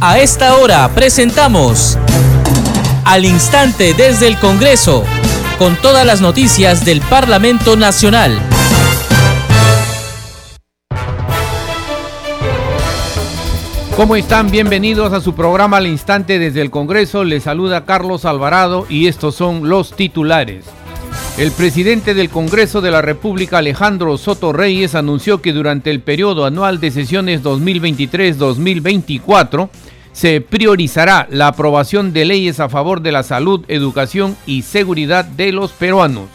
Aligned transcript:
A 0.00 0.20
esta 0.20 0.56
hora 0.58 0.88
presentamos 0.94 1.98
Al 3.04 3.24
Instante 3.24 3.94
desde 3.94 4.28
el 4.28 4.38
Congreso, 4.38 5.02
con 5.58 5.74
todas 5.74 6.06
las 6.06 6.20
noticias 6.20 6.84
del 6.84 7.00
Parlamento 7.00 7.74
Nacional. 7.74 8.38
¿Cómo 13.96 14.14
están? 14.14 14.52
Bienvenidos 14.52 15.12
a 15.12 15.20
su 15.20 15.34
programa 15.34 15.78
Al 15.78 15.88
Instante 15.88 16.38
desde 16.38 16.60
el 16.60 16.70
Congreso. 16.70 17.24
Les 17.24 17.42
saluda 17.42 17.84
Carlos 17.84 18.24
Alvarado 18.24 18.86
y 18.88 19.08
estos 19.08 19.34
son 19.34 19.68
los 19.68 19.96
titulares. 19.96 20.64
El 21.38 21.50
presidente 21.52 22.14
del 22.14 22.30
Congreso 22.30 22.80
de 22.80 22.92
la 22.92 23.02
República, 23.02 23.58
Alejandro 23.58 24.16
Soto 24.18 24.52
Reyes, 24.52 24.94
anunció 24.94 25.42
que 25.42 25.52
durante 25.52 25.90
el 25.90 26.00
periodo 26.00 26.44
anual 26.44 26.78
de 26.80 26.92
sesiones 26.92 27.42
2023-2024 27.42 29.68
se 30.18 30.40
priorizará 30.40 31.28
la 31.30 31.46
aprobación 31.46 32.12
de 32.12 32.24
leyes 32.24 32.58
a 32.58 32.68
favor 32.68 33.02
de 33.02 33.12
la 33.12 33.22
salud, 33.22 33.64
educación 33.68 34.36
y 34.46 34.62
seguridad 34.62 35.24
de 35.24 35.52
los 35.52 35.70
peruanos 35.70 36.28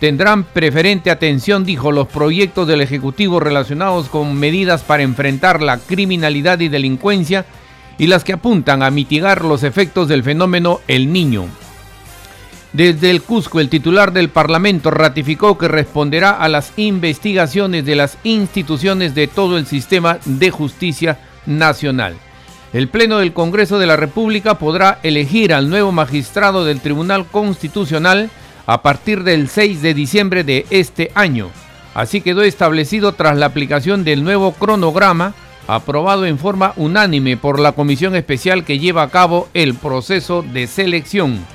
tendrán 0.00 0.44
preferente 0.44 1.10
atención, 1.10 1.64
dijo, 1.64 1.92
los 1.92 2.08
proyectos 2.08 2.66
del 2.66 2.80
Ejecutivo 2.80 3.40
relacionados 3.40 4.08
con 4.08 4.34
medidas 4.34 4.82
para 4.82 5.02
enfrentar 5.02 5.62
la 5.62 5.78
criminalidad 5.78 6.60
y 6.60 6.68
delincuencia 6.68 7.46
y 7.96 8.06
las 8.06 8.24
que 8.24 8.34
apuntan 8.34 8.82
a 8.82 8.90
mitigar 8.90 9.44
los 9.44 9.62
efectos 9.62 10.08
del 10.08 10.22
fenómeno 10.22 10.80
El 10.88 11.12
Niño. 11.12 11.46
Desde 12.74 13.10
el 13.10 13.22
Cusco, 13.22 13.60
el 13.60 13.70
titular 13.70 14.12
del 14.12 14.30
Parlamento 14.30 14.90
ratificó 14.90 15.56
que 15.56 15.68
responderá 15.68 16.32
a 16.32 16.48
las 16.48 16.72
investigaciones 16.76 17.86
de 17.86 17.94
las 17.94 18.18
instituciones 18.24 19.14
de 19.14 19.26
todo 19.26 19.56
el 19.56 19.66
sistema 19.66 20.18
de 20.24 20.50
justicia 20.50 21.18
nacional. 21.46 22.16
El 22.74 22.88
Pleno 22.88 23.18
del 23.18 23.32
Congreso 23.32 23.78
de 23.78 23.86
la 23.86 23.96
República 23.96 24.58
podrá 24.58 24.98
elegir 25.04 25.54
al 25.54 25.70
nuevo 25.70 25.92
magistrado 25.92 26.64
del 26.64 26.80
Tribunal 26.80 27.24
Constitucional 27.24 28.30
a 28.66 28.82
partir 28.82 29.22
del 29.22 29.48
6 29.48 29.80
de 29.80 29.94
diciembre 29.94 30.42
de 30.42 30.66
este 30.70 31.12
año. 31.14 31.50
Así 31.94 32.20
quedó 32.20 32.42
establecido 32.42 33.12
tras 33.12 33.38
la 33.38 33.46
aplicación 33.46 34.02
del 34.02 34.24
nuevo 34.24 34.50
cronograma 34.54 35.34
aprobado 35.68 36.26
en 36.26 36.36
forma 36.36 36.72
unánime 36.74 37.36
por 37.36 37.60
la 37.60 37.70
comisión 37.70 38.16
especial 38.16 38.64
que 38.64 38.80
lleva 38.80 39.04
a 39.04 39.10
cabo 39.10 39.48
el 39.54 39.74
proceso 39.74 40.42
de 40.42 40.66
selección. 40.66 41.46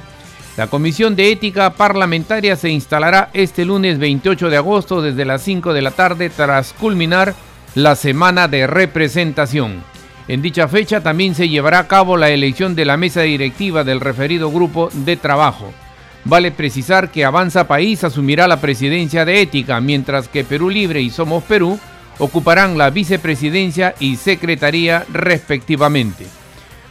La 0.55 0.67
Comisión 0.67 1.17
de 1.17 1.33
Ética 1.33 1.73
Parlamentaria 1.73 2.55
se 2.55 2.69
instalará 2.69 3.29
este 3.33 3.65
lunes 3.65 3.99
28 3.99 4.49
de 4.49 4.55
agosto 4.55 5.01
desde 5.01 5.25
las 5.25 5.41
5 5.41 5.73
de 5.73 5.81
la 5.81 5.91
tarde 5.91 6.29
tras 6.29 6.71
culminar 6.71 7.35
la 7.75 7.97
semana 7.97 8.47
de 8.47 8.67
representación. 8.67 9.88
En 10.29 10.43
dicha 10.43 10.67
fecha 10.67 11.01
también 11.01 11.33
se 11.33 11.49
llevará 11.49 11.79
a 11.79 11.87
cabo 11.87 12.15
la 12.15 12.29
elección 12.29 12.75
de 12.75 12.85
la 12.85 12.97
mesa 12.97 13.21
directiva 13.21 13.83
del 13.83 13.99
referido 13.99 14.51
grupo 14.51 14.89
de 14.93 15.17
trabajo. 15.17 15.73
Vale 16.23 16.51
precisar 16.51 17.09
que 17.09 17.25
Avanza 17.25 17.67
País 17.67 18.03
asumirá 18.03 18.47
la 18.47 18.61
presidencia 18.61 19.25
de 19.25 19.41
ética, 19.41 19.81
mientras 19.81 20.27
que 20.27 20.43
Perú 20.43 20.69
Libre 20.69 21.01
y 21.01 21.09
Somos 21.09 21.43
Perú 21.45 21.79
ocuparán 22.19 22.77
la 22.77 22.91
vicepresidencia 22.91 23.95
y 23.99 24.17
secretaría 24.17 25.03
respectivamente. 25.11 26.27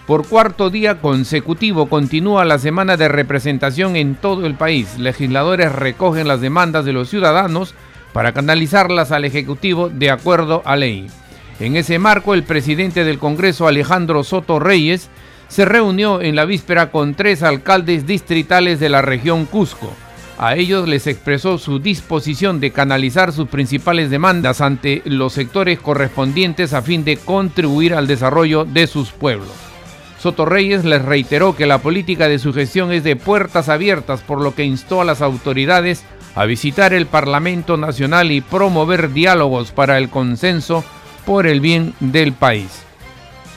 Por 0.08 0.26
cuarto 0.26 0.68
día 0.68 1.00
consecutivo 1.00 1.88
continúa 1.88 2.44
la 2.44 2.58
semana 2.58 2.96
de 2.96 3.06
representación 3.06 3.94
en 3.94 4.16
todo 4.16 4.46
el 4.46 4.56
país. 4.56 4.98
Legisladores 4.98 5.70
recogen 5.70 6.26
las 6.26 6.40
demandas 6.40 6.84
de 6.84 6.92
los 6.92 7.08
ciudadanos 7.08 7.76
para 8.12 8.32
canalizarlas 8.32 9.12
al 9.12 9.24
Ejecutivo 9.24 9.90
de 9.90 10.10
acuerdo 10.10 10.60
a 10.64 10.74
ley. 10.74 11.08
En 11.60 11.76
ese 11.76 11.98
marco, 11.98 12.34
el 12.34 12.44
presidente 12.44 13.02
del 13.02 13.18
Congreso, 13.18 13.66
Alejandro 13.66 14.22
Soto 14.22 14.60
Reyes, 14.60 15.10
se 15.48 15.64
reunió 15.64 16.20
en 16.20 16.36
la 16.36 16.44
víspera 16.44 16.92
con 16.92 17.14
tres 17.14 17.42
alcaldes 17.42 18.06
distritales 18.06 18.78
de 18.78 18.88
la 18.88 19.02
región 19.02 19.44
Cusco. 19.44 19.92
A 20.38 20.54
ellos 20.54 20.86
les 20.86 21.08
expresó 21.08 21.58
su 21.58 21.80
disposición 21.80 22.60
de 22.60 22.70
canalizar 22.70 23.32
sus 23.32 23.48
principales 23.48 24.08
demandas 24.08 24.60
ante 24.60 25.02
los 25.04 25.32
sectores 25.32 25.80
correspondientes 25.80 26.74
a 26.74 26.82
fin 26.82 27.04
de 27.04 27.16
contribuir 27.16 27.94
al 27.94 28.06
desarrollo 28.06 28.64
de 28.64 28.86
sus 28.86 29.10
pueblos. 29.10 29.50
Soto 30.20 30.44
Reyes 30.44 30.84
les 30.84 31.04
reiteró 31.04 31.56
que 31.56 31.66
la 31.66 31.78
política 31.78 32.28
de 32.28 32.38
su 32.38 32.52
gestión 32.52 32.92
es 32.92 33.02
de 33.02 33.16
puertas 33.16 33.68
abiertas, 33.68 34.20
por 34.20 34.40
lo 34.40 34.54
que 34.54 34.64
instó 34.64 35.00
a 35.00 35.04
las 35.04 35.22
autoridades 35.22 36.04
a 36.36 36.44
visitar 36.44 36.92
el 36.92 37.06
Parlamento 37.06 37.76
Nacional 37.76 38.30
y 38.30 38.40
promover 38.40 39.12
diálogos 39.12 39.72
para 39.72 39.98
el 39.98 40.08
consenso 40.08 40.84
por 41.28 41.46
el 41.46 41.60
bien 41.60 41.92
del 42.00 42.32
país. 42.32 42.70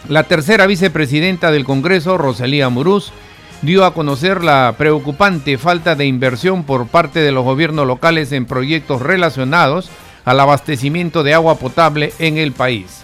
La 0.09 0.23
tercera 0.23 0.67
vicepresidenta 0.67 1.51
del 1.51 1.63
Congreso, 1.63 2.17
Rosalía 2.17 2.67
Muruz, 2.67 3.13
dio 3.61 3.85
a 3.85 3.93
conocer 3.93 4.43
la 4.43 4.75
preocupante 4.77 5.57
falta 5.57 5.95
de 5.95 6.05
inversión 6.05 6.65
por 6.65 6.87
parte 6.87 7.21
de 7.21 7.31
los 7.31 7.45
gobiernos 7.45 7.87
locales 7.87 8.33
en 8.33 8.45
proyectos 8.45 9.01
relacionados 9.01 9.89
al 10.25 10.41
abastecimiento 10.41 11.23
de 11.23 11.33
agua 11.33 11.59
potable 11.59 12.11
en 12.19 12.37
el 12.37 12.51
país. 12.51 13.03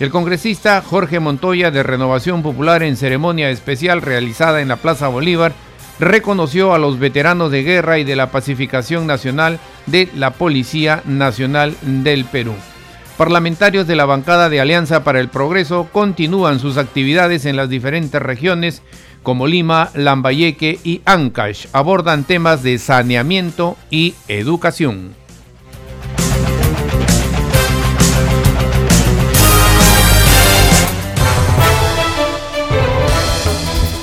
El 0.00 0.08
congresista 0.08 0.80
Jorge 0.80 1.20
Montoya 1.20 1.70
de 1.70 1.82
Renovación 1.82 2.42
Popular 2.42 2.82
en 2.82 2.96
ceremonia 2.96 3.50
especial 3.50 4.00
realizada 4.00 4.62
en 4.62 4.68
la 4.68 4.76
Plaza 4.76 5.08
Bolívar 5.08 5.52
reconoció 6.00 6.72
a 6.72 6.78
los 6.78 6.98
veteranos 6.98 7.50
de 7.50 7.64
guerra 7.64 7.98
y 7.98 8.04
de 8.04 8.16
la 8.16 8.30
pacificación 8.30 9.06
nacional 9.06 9.58
de 9.84 10.08
la 10.14 10.30
Policía 10.30 11.02
Nacional 11.04 11.76
del 11.82 12.24
Perú 12.24 12.54
parlamentarios 13.16 13.86
de 13.86 13.96
la 13.96 14.04
bancada 14.04 14.48
de 14.48 14.60
Alianza 14.60 15.02
para 15.02 15.20
el 15.20 15.28
Progreso 15.28 15.88
continúan 15.92 16.60
sus 16.60 16.76
actividades 16.76 17.46
en 17.46 17.56
las 17.56 17.68
diferentes 17.68 18.20
regiones 18.20 18.82
como 19.22 19.46
Lima, 19.46 19.90
Lambayeque 19.94 20.78
y 20.84 21.00
Ancash. 21.04 21.66
Abordan 21.72 22.24
temas 22.24 22.62
de 22.62 22.78
saneamiento 22.78 23.76
y 23.90 24.14
educación. 24.28 25.14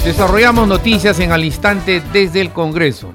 Desarrollamos 0.03 0.67
noticias 0.67 1.17
en 1.21 1.31
al 1.31 1.45
instante 1.45 2.01
desde 2.11 2.41
el 2.41 2.51
Congreso. 2.51 3.13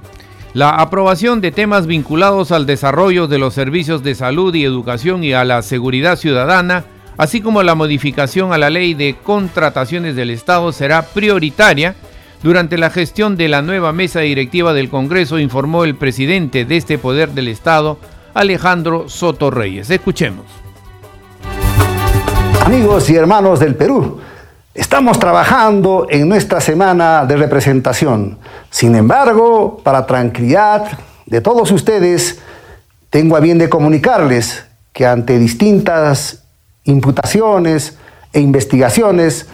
La 0.58 0.70
aprobación 0.70 1.41
de 1.41 1.52
temas 1.52 1.86
vinculados 1.86 2.50
al 2.50 2.66
desarrollo 2.66 3.28
de 3.28 3.38
los 3.38 3.54
servicios 3.54 4.02
de 4.02 4.16
salud 4.16 4.52
y 4.56 4.64
educación 4.64 5.22
y 5.22 5.32
a 5.32 5.44
la 5.44 5.62
seguridad 5.62 6.16
ciudadana, 6.16 6.82
así 7.16 7.41
como 7.41 7.62
la 7.62 7.76
modificación 7.76 8.52
a 8.52 8.58
la 8.58 8.69
ley 8.69 8.94
de 8.94 9.14
contrataciones 9.22 10.16
del 10.16 10.30
Estado 10.30 10.72
será 10.72 11.02
prioritaria 11.02 11.94
durante 12.42 12.76
la 12.76 12.91
gestión 12.91 13.36
de 13.36 13.46
la 13.46 13.62
nueva 13.62 13.92
mesa 13.92 14.19
directiva 14.19 14.72
del 14.72 14.88
Congreso, 14.88 15.38
informó 15.38 15.84
el 15.84 15.94
presidente 15.94 16.64
de 16.64 16.76
este 16.76 16.98
poder 16.98 17.28
del 17.34 17.46
Estado, 17.46 18.00
Alejandro 18.34 19.08
Soto 19.08 19.52
Reyes. 19.52 19.90
Escuchemos. 19.90 20.46
Amigos 22.64 23.08
y 23.10 23.14
hermanos 23.14 23.60
del 23.60 23.76
Perú, 23.76 24.19
Estamos 24.78 25.19
trabajando 25.19 26.06
en 26.09 26.28
nuestra 26.28 26.61
semana 26.61 27.27
de 27.27 27.37
representación. 27.37 28.39
Sin 28.71 28.94
embargo, 28.94 29.81
para 29.83 30.06
tranquilidad 30.06 31.00
de 31.27 31.41
todos 31.41 31.72
ustedes, 31.72 32.39
tengo 33.11 33.37
a 33.37 33.41
bien 33.41 33.59
de 33.59 33.69
comunicarles 33.69 34.67
que 34.93 35.05
ante 35.05 35.37
distintas 35.37 36.44
imputaciones 36.84 37.99
e 38.33 38.38
investigaciones, 38.38 39.49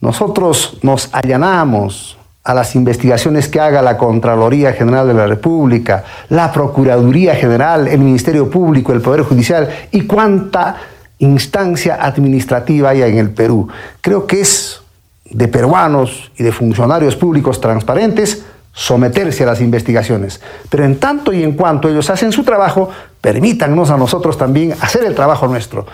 nosotros 0.00 0.78
nos 0.82 1.08
allanamos 1.12 2.16
a 2.44 2.54
las 2.54 2.76
investigaciones 2.76 3.48
que 3.48 3.58
haga 3.58 3.82
la 3.82 3.98
Contraloría 3.98 4.72
General 4.72 5.08
de 5.08 5.14
la 5.14 5.26
República, 5.26 6.04
la 6.28 6.52
Procuraduría 6.52 7.34
General, 7.34 7.88
el 7.88 7.98
Ministerio 7.98 8.48
Público, 8.48 8.92
el 8.92 9.00
Poder 9.00 9.22
Judicial 9.22 9.68
y 9.90 10.02
cuánta 10.02 10.76
instancia 11.20 11.96
administrativa 12.00 12.90
hay 12.90 13.02
en 13.02 13.18
el 13.18 13.30
Perú. 13.30 13.68
Creo 14.00 14.26
que 14.26 14.40
es 14.40 14.82
de 15.24 15.48
peruanos 15.48 16.32
y 16.36 16.42
de 16.42 16.52
funcionarios 16.52 17.16
públicos 17.16 17.60
transparentes 17.60 18.42
someterse 18.72 19.44
a 19.44 19.46
las 19.46 19.60
investigaciones. 19.60 20.40
Pero 20.68 20.84
en 20.84 20.98
tanto 20.98 21.32
y 21.32 21.42
en 21.42 21.52
cuanto 21.52 21.88
ellos 21.88 22.10
hacen 22.10 22.32
su 22.32 22.42
trabajo, 22.44 22.90
permítannos 23.20 23.90
a 23.90 23.96
nosotros 23.96 24.36
también 24.36 24.74
hacer 24.80 25.04
el 25.04 25.14
trabajo 25.14 25.46
nuestro. 25.46 25.86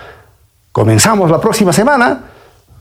Comenzamos 0.72 1.30
la 1.30 1.40
próxima 1.40 1.72
semana 1.72 2.20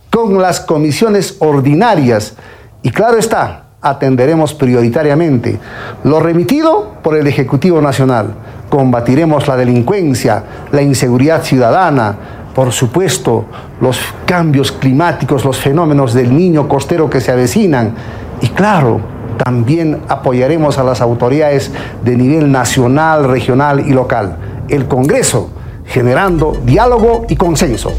con 0.10 0.42
las 0.42 0.62
comisiones 0.62 1.38
ordinarias 1.40 2.36
y 2.82 2.92
claro 2.92 3.18
está, 3.18 3.64
atenderemos 3.82 4.54
prioritariamente 4.54 5.60
lo 6.04 6.20
remitido 6.20 6.96
por 7.02 7.16
el 7.16 7.28
Ejecutivo 7.28 7.82
Nacional. 7.82 8.34
Combatiremos 8.70 9.48
la 9.48 9.56
delincuencia, 9.56 10.44
la 10.72 10.82
inseguridad 10.82 11.44
ciudadana, 11.44 12.16
por 12.56 12.72
supuesto, 12.72 13.46
los 13.82 14.00
cambios 14.26 14.72
climáticos, 14.72 15.44
los 15.44 15.58
fenómenos 15.58 16.14
del 16.14 16.36
niño 16.36 16.70
costero 16.70 17.10
que 17.10 17.20
se 17.20 17.34
avecinan. 17.34 17.94
Y 18.42 18.48
claro, 18.48 19.02
también 19.44 20.00
apoyaremos 20.08 20.78
a 20.78 20.84
las 20.86 21.02
autoridades 21.02 21.72
de 22.02 22.16
nivel 22.16 22.50
nacional, 22.50 23.26
regional 23.26 23.82
y 23.86 23.92
local. 23.92 24.38
El 24.70 24.88
Congreso, 24.88 25.50
generando 25.86 26.58
diálogo 26.64 27.26
y 27.28 27.36
consenso. 27.36 27.92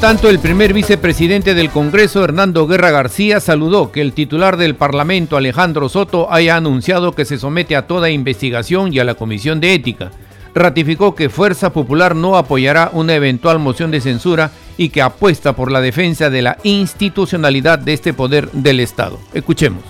Tanto, 0.00 0.30
el 0.30 0.38
primer 0.38 0.72
vicepresidente 0.74 1.54
del 1.54 1.70
Congreso, 1.70 2.22
Hernando 2.22 2.66
Guerra 2.66 2.90
García, 2.90 3.40
saludó 3.40 3.90
que 3.90 4.00
el 4.00 4.12
titular 4.12 4.56
del 4.56 4.76
Parlamento, 4.76 5.36
Alejandro 5.36 5.88
Soto, 5.88 6.32
haya 6.32 6.56
anunciado 6.56 7.12
que 7.12 7.24
se 7.24 7.38
somete 7.38 7.74
a 7.74 7.86
toda 7.86 8.10
investigación 8.10 8.92
y 8.92 9.00
a 9.00 9.04
la 9.04 9.14
Comisión 9.14 9.60
de 9.60 9.74
Ética. 9.74 10.10
Ratificó 10.54 11.14
que 11.14 11.28
Fuerza 11.28 11.72
Popular 11.72 12.14
no 12.14 12.36
apoyará 12.36 12.90
una 12.92 13.14
eventual 13.14 13.58
moción 13.58 13.90
de 13.90 14.00
censura 14.00 14.52
y 14.76 14.90
que 14.90 15.02
apuesta 15.02 15.54
por 15.54 15.72
la 15.72 15.80
defensa 15.80 16.30
de 16.30 16.42
la 16.42 16.58
institucionalidad 16.62 17.78
de 17.80 17.94
este 17.94 18.12
poder 18.12 18.50
del 18.52 18.80
Estado. 18.80 19.18
Escuchemos. 19.34 19.82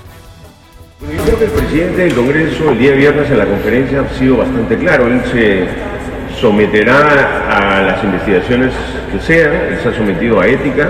el 1.02 1.50
presidente 1.50 2.02
del 2.02 2.14
Congreso 2.14 2.70
el 2.70 2.78
día 2.78 2.92
viernes 2.92 3.30
en 3.30 3.38
la 3.38 3.46
conferencia 3.46 4.00
ha 4.00 4.18
sido 4.18 4.38
bastante 4.38 4.78
claro. 4.78 5.06
Él 5.06 5.20
se 5.30 5.97
someterá 6.40 7.48
a 7.50 7.82
las 7.82 8.04
investigaciones 8.04 8.72
que 9.10 9.20
sean, 9.20 9.52
ha 9.84 9.96
sometido 9.96 10.40
a 10.40 10.46
ética 10.46 10.88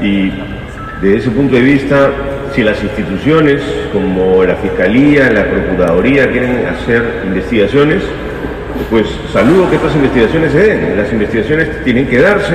y 0.00 0.32
desde 1.00 1.18
ese 1.18 1.30
punto 1.30 1.56
de 1.56 1.62
vista, 1.62 2.10
si 2.54 2.62
las 2.62 2.82
instituciones 2.82 3.60
como 3.92 4.44
la 4.44 4.56
Fiscalía, 4.56 5.30
la 5.30 5.44
Procuraduría 5.44 6.30
quieren 6.30 6.66
hacer 6.66 7.22
investigaciones, 7.26 8.02
pues 8.90 9.06
saludo 9.32 9.68
que 9.68 9.76
estas 9.76 9.94
investigaciones 9.94 10.52
se 10.52 10.58
den. 10.58 10.96
Las 10.96 11.12
investigaciones 11.12 11.82
tienen 11.84 12.06
que 12.06 12.20
darse, 12.20 12.54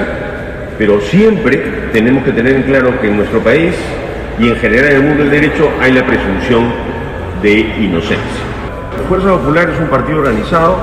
pero 0.78 1.02
siempre 1.02 1.62
tenemos 1.92 2.24
que 2.24 2.32
tener 2.32 2.56
en 2.56 2.64
claro 2.64 3.00
que 3.02 3.08
en 3.08 3.18
nuestro 3.18 3.40
país 3.40 3.74
y 4.40 4.48
en 4.48 4.56
general 4.58 4.92
en 4.92 4.96
el 4.98 5.04
mundo 5.04 5.24
del 5.24 5.32
derecho 5.32 5.70
hay 5.82 5.92
la 5.92 6.06
presunción 6.06 6.72
de 7.42 7.60
inocencia. 7.60 8.44
La 8.98 9.04
Fuerza 9.10 9.30
Popular 9.30 9.70
es 9.70 9.80
un 9.80 9.88
partido 9.88 10.20
organizado 10.20 10.80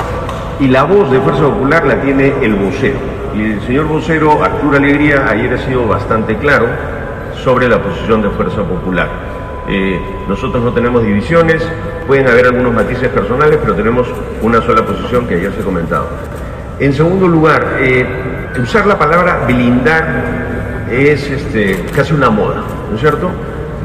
y 0.60 0.68
la 0.68 0.84
voz 0.84 1.10
de 1.10 1.20
Fuerza 1.20 1.42
Popular 1.42 1.84
la 1.86 2.00
tiene 2.00 2.32
el 2.42 2.54
vocero. 2.54 2.98
Y 3.34 3.52
el 3.52 3.60
señor 3.62 3.86
vocero, 3.86 4.42
Arturo 4.42 4.76
Alegría, 4.76 5.26
ayer 5.28 5.52
ha 5.54 5.58
sido 5.58 5.86
bastante 5.86 6.36
claro 6.36 6.66
sobre 7.42 7.68
la 7.68 7.82
posición 7.82 8.22
de 8.22 8.30
Fuerza 8.30 8.62
Popular. 8.62 9.08
Eh, 9.68 10.00
nosotros 10.28 10.62
no 10.62 10.72
tenemos 10.72 11.02
divisiones, 11.02 11.66
pueden 12.06 12.28
haber 12.28 12.46
algunos 12.46 12.72
matices 12.72 13.08
personales, 13.08 13.58
pero 13.60 13.74
tenemos 13.74 14.06
una 14.42 14.60
sola 14.60 14.84
posición 14.84 15.26
que 15.26 15.34
ayer 15.34 15.52
se 15.52 15.60
ha 15.60 15.64
comentado. 15.64 16.06
En 16.78 16.92
segundo 16.92 17.26
lugar, 17.26 17.78
eh, 17.80 18.06
usar 18.62 18.86
la 18.86 18.98
palabra 18.98 19.44
blindar 19.46 20.86
es 20.90 21.30
este, 21.30 21.84
casi 21.94 22.14
una 22.14 22.30
moda, 22.30 22.62
¿no 22.88 22.94
es 22.94 23.00
cierto? 23.00 23.30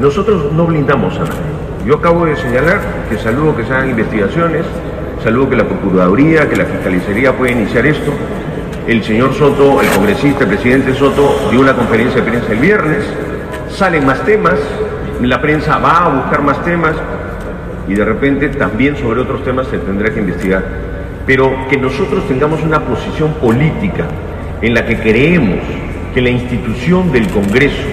Nosotros 0.00 0.52
no 0.52 0.66
blindamos 0.66 1.16
a 1.16 1.20
nadie. 1.20 1.60
Yo 1.86 1.96
acabo 1.96 2.26
de 2.26 2.36
señalar 2.36 2.80
que 3.08 3.18
saludo 3.18 3.56
que 3.56 3.64
se 3.64 3.72
hagan 3.72 3.90
investigaciones, 3.90 4.66
Saludo 5.22 5.50
que 5.50 5.56
la 5.56 5.64
Procuraduría, 5.64 6.48
que 6.48 6.56
la 6.56 6.64
Fiscalizaría 6.64 7.36
pueda 7.36 7.52
iniciar 7.52 7.84
esto. 7.84 8.10
El 8.86 9.04
señor 9.04 9.34
Soto, 9.34 9.82
el 9.82 9.88
congresista, 9.88 10.44
el 10.44 10.48
presidente 10.48 10.94
Soto, 10.94 11.50
dio 11.50 11.60
una 11.60 11.74
conferencia 11.74 12.22
de 12.22 12.30
prensa 12.30 12.52
el 12.52 12.58
viernes. 12.58 13.04
Salen 13.68 14.06
más 14.06 14.24
temas, 14.24 14.58
la 15.20 15.38
prensa 15.42 15.76
va 15.76 16.06
a 16.06 16.08
buscar 16.08 16.42
más 16.42 16.64
temas 16.64 16.94
y 17.86 17.94
de 17.94 18.02
repente 18.02 18.48
también 18.48 18.96
sobre 18.96 19.20
otros 19.20 19.44
temas 19.44 19.66
se 19.66 19.76
tendrá 19.76 20.10
que 20.10 20.20
investigar. 20.20 20.64
Pero 21.26 21.52
que 21.68 21.76
nosotros 21.76 22.26
tengamos 22.26 22.62
una 22.62 22.80
posición 22.80 23.34
política 23.34 24.06
en 24.62 24.72
la 24.72 24.86
que 24.86 25.00
creemos 25.00 25.58
que 26.14 26.22
la 26.22 26.30
institución 26.30 27.12
del 27.12 27.28
Congreso 27.28 27.86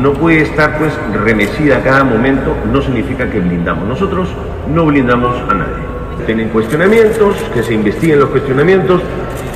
no 0.00 0.12
puede 0.12 0.42
estar 0.42 0.78
pues 0.78 0.92
remecida 1.24 1.78
a 1.78 1.82
cada 1.82 2.04
momento, 2.04 2.56
no 2.72 2.80
significa 2.80 3.28
que 3.28 3.40
blindamos. 3.40 3.88
Nosotros 3.88 4.28
no 4.72 4.86
blindamos 4.86 5.36
a 5.50 5.54
nadie 5.54 5.93
tienen 6.26 6.48
cuestionamientos, 6.48 7.36
que 7.52 7.62
se 7.62 7.74
investiguen 7.74 8.20
los 8.20 8.30
cuestionamientos, 8.30 9.02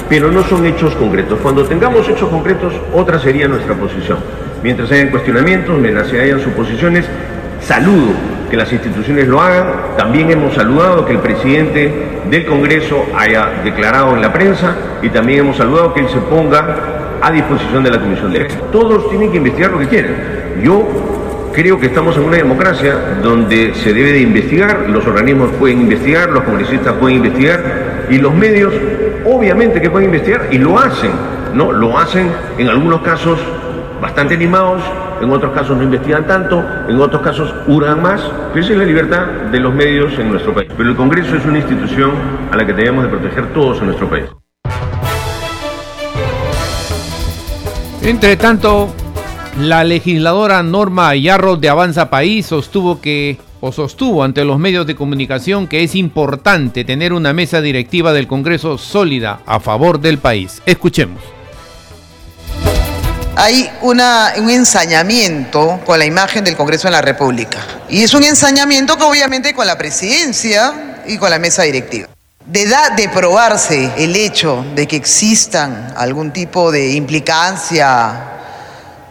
pero 0.08 0.30
no 0.30 0.42
son 0.42 0.66
hechos 0.66 0.94
concretos. 0.94 1.38
Cuando 1.40 1.64
tengamos 1.64 2.08
hechos 2.08 2.28
concretos, 2.28 2.72
otra 2.92 3.18
sería 3.18 3.48
nuestra 3.48 3.74
posición. 3.74 4.18
Mientras 4.62 4.90
hayan 4.90 5.08
cuestionamientos, 5.08 5.78
mientras 5.78 6.12
hayan 6.12 6.40
suposiciones, 6.40 7.04
saludo 7.60 8.12
que 8.50 8.56
las 8.56 8.72
instituciones 8.72 9.28
lo 9.28 9.40
hagan. 9.40 9.96
También 9.96 10.30
hemos 10.30 10.54
saludado 10.54 11.04
que 11.04 11.12
el 11.12 11.18
presidente 11.18 11.92
del 12.30 12.46
Congreso 12.46 13.04
haya 13.16 13.62
declarado 13.64 14.14
en 14.14 14.22
la 14.22 14.32
prensa 14.32 14.76
y 15.02 15.10
también 15.10 15.40
hemos 15.40 15.56
saludado 15.56 15.94
que 15.94 16.00
él 16.00 16.08
se 16.08 16.18
ponga 16.18 17.18
a 17.20 17.30
disposición 17.30 17.82
de 17.82 17.90
la 17.90 18.00
Comisión 18.00 18.32
de 18.32 18.44
Todos 18.72 19.08
tienen 19.10 19.30
que 19.30 19.38
investigar 19.38 19.70
lo 19.70 19.78
que 19.78 19.88
quieren. 19.88 20.16
Yo 20.62 21.17
Creo 21.58 21.76
que 21.80 21.86
estamos 21.86 22.16
en 22.16 22.22
una 22.22 22.36
democracia 22.36 23.18
donde 23.20 23.74
se 23.74 23.92
debe 23.92 24.12
de 24.12 24.20
investigar, 24.20 24.88
los 24.88 25.04
organismos 25.04 25.50
pueden 25.58 25.80
investigar, 25.80 26.30
los 26.30 26.44
congresistas 26.44 26.94
pueden 27.00 27.16
investigar 27.16 28.06
y 28.08 28.18
los 28.18 28.32
medios 28.32 28.72
obviamente 29.26 29.80
que 29.80 29.90
pueden 29.90 30.06
investigar 30.06 30.46
y 30.52 30.58
lo 30.58 30.78
hacen, 30.78 31.10
¿no? 31.54 31.72
Lo 31.72 31.98
hacen 31.98 32.30
en 32.58 32.68
algunos 32.68 33.00
casos 33.00 33.40
bastante 34.00 34.34
animados, 34.34 34.84
en 35.20 35.32
otros 35.32 35.52
casos 35.52 35.76
no 35.76 35.82
investigan 35.82 36.28
tanto, 36.28 36.64
en 36.88 37.00
otros 37.00 37.22
casos 37.22 37.52
hurgan 37.66 38.02
más, 38.02 38.22
pero 38.52 38.64
esa 38.64 38.74
es 38.74 38.78
la 38.78 38.84
libertad 38.84 39.26
de 39.50 39.58
los 39.58 39.74
medios 39.74 40.16
en 40.16 40.30
nuestro 40.30 40.54
país. 40.54 40.70
Pero 40.76 40.90
el 40.90 40.94
Congreso 40.94 41.34
es 41.34 41.44
una 41.44 41.58
institución 41.58 42.12
a 42.52 42.56
la 42.56 42.64
que 42.64 42.72
debemos 42.72 43.02
de 43.02 43.10
proteger 43.10 43.52
todos 43.52 43.80
en 43.80 43.86
nuestro 43.86 44.08
país. 44.08 44.26
Entre 48.00 48.36
tanto, 48.36 48.94
la 49.58 49.82
legisladora 49.82 50.62
Norma 50.62 51.08
Ayarro 51.08 51.56
de 51.56 51.68
Avanza 51.68 52.08
País 52.10 52.46
sostuvo 52.46 53.00
que 53.00 53.38
o 53.60 53.72
sostuvo 53.72 54.22
ante 54.22 54.44
los 54.44 54.56
medios 54.58 54.86
de 54.86 54.94
comunicación 54.94 55.66
que 55.66 55.82
es 55.82 55.96
importante 55.96 56.84
tener 56.84 57.12
una 57.12 57.32
mesa 57.32 57.60
directiva 57.60 58.12
del 58.12 58.28
Congreso 58.28 58.78
sólida 58.78 59.40
a 59.46 59.58
favor 59.58 60.00
del 60.00 60.18
país. 60.18 60.62
Escuchemos. 60.64 61.20
Hay 63.34 63.68
un 63.82 64.00
ensañamiento 64.48 65.80
con 65.84 65.98
la 65.98 66.04
imagen 66.04 66.44
del 66.44 66.56
Congreso 66.56 66.86
en 66.86 66.92
la 66.92 67.02
República. 67.02 67.58
Y 67.88 68.02
es 68.02 68.14
un 68.14 68.22
ensañamiento 68.22 68.96
que 68.96 69.02
obviamente 69.02 69.54
con 69.54 69.66
la 69.66 69.76
presidencia 69.76 71.02
y 71.06 71.18
con 71.18 71.30
la 71.30 71.40
mesa 71.40 71.62
directiva. 71.62 72.08
De, 72.46 72.66
da, 72.66 72.90
de 72.90 73.08
probarse 73.08 73.90
el 73.96 74.14
hecho 74.14 74.64
de 74.74 74.86
que 74.86 74.96
existan 74.96 75.94
algún 75.96 76.32
tipo 76.32 76.70
de 76.70 76.92
implicancia 76.92 78.37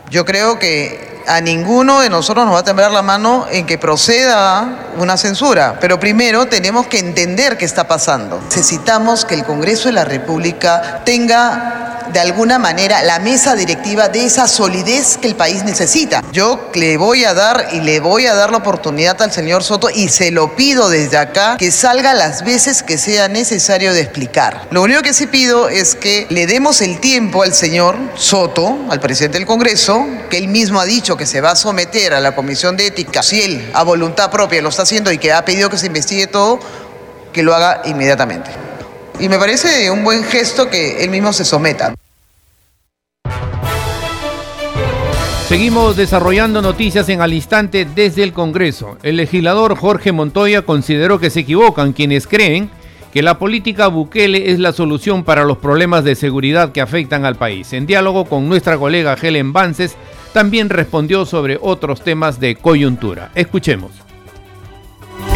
yo 0.10 0.26
creo 0.26 0.58
que 0.60 1.18
a 1.28 1.42
ninguno 1.42 2.00
de 2.00 2.10
nosotros 2.10 2.46
nos 2.46 2.56
va 2.56 2.60
a 2.60 2.64
temblar 2.64 2.92
la 2.92 3.02
mano 3.02 3.48
en 3.52 3.66
que 3.66 3.78
proceda 3.78 4.88
una 4.98 5.18
censura, 5.18 5.78
pero 5.82 6.00
primero 6.00 6.48
tenemos 6.48 6.88
que 6.88 7.00
entender 7.00 7.58
qué 7.58 7.66
está 7.66 7.88
pasando. 7.88 8.40
Necesitamos 8.46 9.26
que 9.26 9.36
el 9.36 9.44
Congreso 9.44 9.90
de 9.90 9.94
la 9.94 10.06
República 10.06 11.02
tenga 11.04 11.97
de 12.12 12.20
alguna 12.20 12.60
manera 12.60 13.04
la 13.04 13.20
mesa 13.20 13.56
directiva 13.56 14.10
de 14.10 14.26
esa 14.26 14.48
solidez 14.48 15.18
que 15.18 15.28
el 15.28 15.36
país 15.36 15.64
necesita. 15.64 16.24
Yo 16.32 16.70
le 16.74 16.98
voy 16.98 17.26
a 17.26 17.34
dar 17.34 17.70
y 17.74 17.82
le 17.82 18.00
voy 18.00 18.26
a 18.26 18.34
dar 18.34 18.52
la 18.52 18.58
oportunidad 18.58 19.22
al 19.22 19.32
señor 19.32 19.64
Soto 19.64 19.90
y 19.90 20.10
se 20.10 20.32
lo 20.32 20.56
pido 20.56 20.90
desde 20.90 21.18
acá 21.18 21.58
que 21.58 21.72
salga 21.72 22.14
las 22.14 22.44
veces 22.44 22.84
que 22.84 22.98
sea 22.98 23.28
necesario 23.28 23.94
de 23.94 24.02
explicar. 24.02 24.68
Lo 24.72 24.82
único 24.82 25.02
que 25.02 25.14
sí 25.14 25.28
pido 25.28 25.70
es 25.70 25.96
que 25.96 26.28
le 26.30 26.48
demos 26.48 26.82
el 26.82 27.00
tiempo 27.00 27.44
al 27.44 27.54
señor 27.54 27.98
Soto, 28.16 28.78
al 28.90 29.00
presidente 29.00 29.38
del 29.38 29.48
Congreso, 29.48 30.06
que 30.30 30.38
él 30.38 30.48
mismo 30.48 30.80
ha 30.80 30.86
dicho 30.86 31.18
que 31.18 31.26
se 31.26 31.42
va 31.42 31.52
a 31.52 31.56
someter 31.56 32.14
a 32.14 32.20
la 32.20 32.36
Comisión 32.36 32.78
de 32.78 32.88
Ética, 32.88 33.24
si 33.24 33.42
él 33.42 33.72
a 33.74 33.84
voluntad 33.84 34.32
propia 34.32 34.62
lo 34.62 34.70
está 34.70 34.84
haciendo 34.84 35.12
y 35.12 35.18
que 35.18 35.32
ha 35.32 35.44
pedido 35.46 35.70
que 35.70 35.78
se 35.78 35.88
investigue 35.88 36.28
todo, 36.28 36.60
que 37.34 37.44
lo 37.44 37.54
haga 37.54 37.82
inmediatamente. 37.86 38.67
Y 39.20 39.30
me 39.30 39.38
parece 39.38 39.90
un 39.90 40.04
buen 40.04 40.24
gesto 40.24 40.70
que 40.70 41.04
él 41.04 41.10
mismo 41.10 41.34
se 41.34 41.44
someta. 41.44 41.96
Seguimos 45.48 45.96
desarrollando 45.96 46.62
noticias 46.62 47.08
en 47.08 47.22
al 47.22 47.34
instante 47.34 47.86
desde 47.86 48.22
el 48.24 48.34
Congreso. 48.34 48.98
El 49.02 49.16
legislador 49.16 49.78
Jorge 49.78 50.12
Montoya 50.12 50.62
consideró 50.62 51.20
que 51.20 51.30
se 51.30 51.40
equivocan 51.40 51.94
quienes 51.94 52.28
creen 52.28 52.70
que 53.14 53.22
la 53.22 53.40
política 53.40 53.88
Bukele 53.88 54.52
es 54.52 54.60
la 54.60 54.74
solución 54.74 55.24
para 55.24 55.46
los 55.46 55.58
problemas 55.58 56.04
de 56.04 56.16
seguridad 56.16 56.74
que 56.74 56.82
afectan 56.82 57.26
al 57.26 57.36
país. 57.36 57.72
En 57.74 57.88
diálogo 57.88 58.26
con 58.26 58.50
nuestra 58.50 58.78
colega 58.78 59.18
Helen 59.20 59.54
Vances, 59.54 59.96
también 60.34 60.70
respondió 60.70 61.26
sobre 61.26 61.58
otros 61.62 62.02
temas 62.02 62.40
de 62.40 62.58
coyuntura. 62.58 63.32
Escuchemos. 63.34 64.07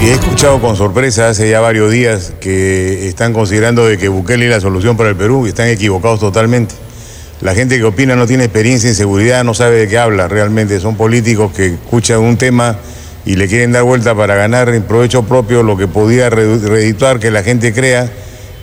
Y 0.02 0.06
he 0.06 0.14
escuchado 0.14 0.60
con 0.60 0.76
sorpresa 0.76 1.30
hace 1.30 1.48
ya 1.48 1.60
varios 1.60 1.92
días 1.92 2.34
que 2.40 3.08
están 3.08 3.34
considerando 3.34 3.86
de 3.86 4.00
que 4.00 4.08
Bukele 4.08 4.46
es 4.46 4.52
la 4.52 4.60
solución 4.60 4.98
para 4.98 5.10
el 5.10 5.16
Perú 5.16 5.46
y 5.46 5.50
están 5.50 5.68
equivocados 5.68 6.20
totalmente. 6.20 6.74
La 7.42 7.54
gente 7.54 7.78
que 7.78 7.84
opina 7.84 8.16
no 8.16 8.26
tiene 8.26 8.46
experiencia 8.46 8.90
en 8.90 8.96
seguridad, 8.96 9.44
no 9.44 9.54
sabe 9.54 9.78
de 9.78 9.88
qué 9.88 10.00
habla 10.00 10.28
realmente. 10.28 10.80
Son 10.80 10.96
políticos 10.96 11.52
que 11.54 11.68
escuchan 11.68 12.20
un 12.20 12.36
tema 12.36 12.78
y 13.28 13.36
le 13.36 13.48
quieren 13.48 13.74
dar 13.74 13.84
vuelta 13.84 14.16
para 14.16 14.34
ganar 14.34 14.70
en 14.70 14.82
provecho 14.82 15.22
propio 15.22 15.62
lo 15.62 15.78
que 15.78 15.88
podía 15.88 16.32
redituar 16.32 17.20
que 17.20 17.30
la 17.30 17.44
gente 17.44 17.72
crea 17.72 18.12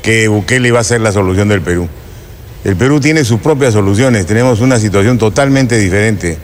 que 0.02 0.26
Bukele 0.26 0.66
iba 0.66 0.80
a 0.80 0.84
ser 0.84 1.02
la 1.02 1.12
solución 1.12 1.48
del 1.48 1.62
Perú. 1.62 1.88
El 2.64 2.74
Perú 2.74 2.98
tiene 2.98 3.24
sus 3.24 3.38
propias 3.38 3.74
soluciones, 3.74 4.26
tenemos 4.26 4.60
una 4.60 4.80
situación 4.80 5.18
totalmente 5.18 5.78
diferente. 5.78 6.36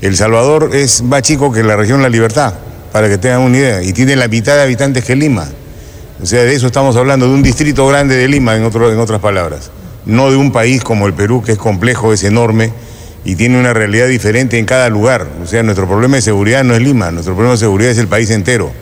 El 0.00 0.16
Salvador 0.16 0.70
es 0.72 1.00
más 1.02 1.22
chico 1.22 1.52
que 1.52 1.62
la 1.62 1.76
región 1.76 2.02
La 2.02 2.08
Libertad 2.08 2.54
para 2.92 3.08
que 3.08 3.18
tengan 3.18 3.40
una 3.40 3.56
idea, 3.56 3.82
y 3.82 3.92
tiene 3.92 4.16
la 4.16 4.28
mitad 4.28 4.56
de 4.56 4.62
habitantes 4.62 5.04
que 5.04 5.16
Lima. 5.16 5.48
O 6.22 6.26
sea, 6.26 6.42
de 6.42 6.54
eso 6.54 6.66
estamos 6.66 6.94
hablando, 6.96 7.26
de 7.26 7.34
un 7.34 7.42
distrito 7.42 7.86
grande 7.86 8.16
de 8.16 8.28
Lima, 8.28 8.54
en, 8.56 8.64
otras 8.64 9.20
palabras. 9.20 9.70
no 10.04 10.30
de 10.30 10.36
un 10.36 10.52
país 10.52 10.84
como 10.84 11.06
el 11.06 11.14
Perú, 11.14 11.42
que 11.42 11.52
es 11.52 11.58
complejo, 11.58 12.12
es 12.12 12.22
enorme 12.22 12.72
y 13.24 13.36
tiene 13.36 13.58
una 13.58 13.72
realidad 13.72 14.08
diferente 14.08 14.58
en 14.58 14.66
cada 14.66 14.88
lugar. 14.88 15.26
O 15.42 15.46
sea, 15.46 15.62
nuestro 15.62 15.86
problema 15.88 16.16
de 16.16 16.22
seguridad 16.22 16.64
no 16.64 16.74
es 16.74 16.82
Lima, 16.82 17.10
nuestro 17.10 17.34
problema 17.34 17.52
de 17.52 17.58
seguridad 17.58 17.90
es 17.90 17.98
el 17.98 18.08
país 18.08 18.30
entero. 18.30 18.72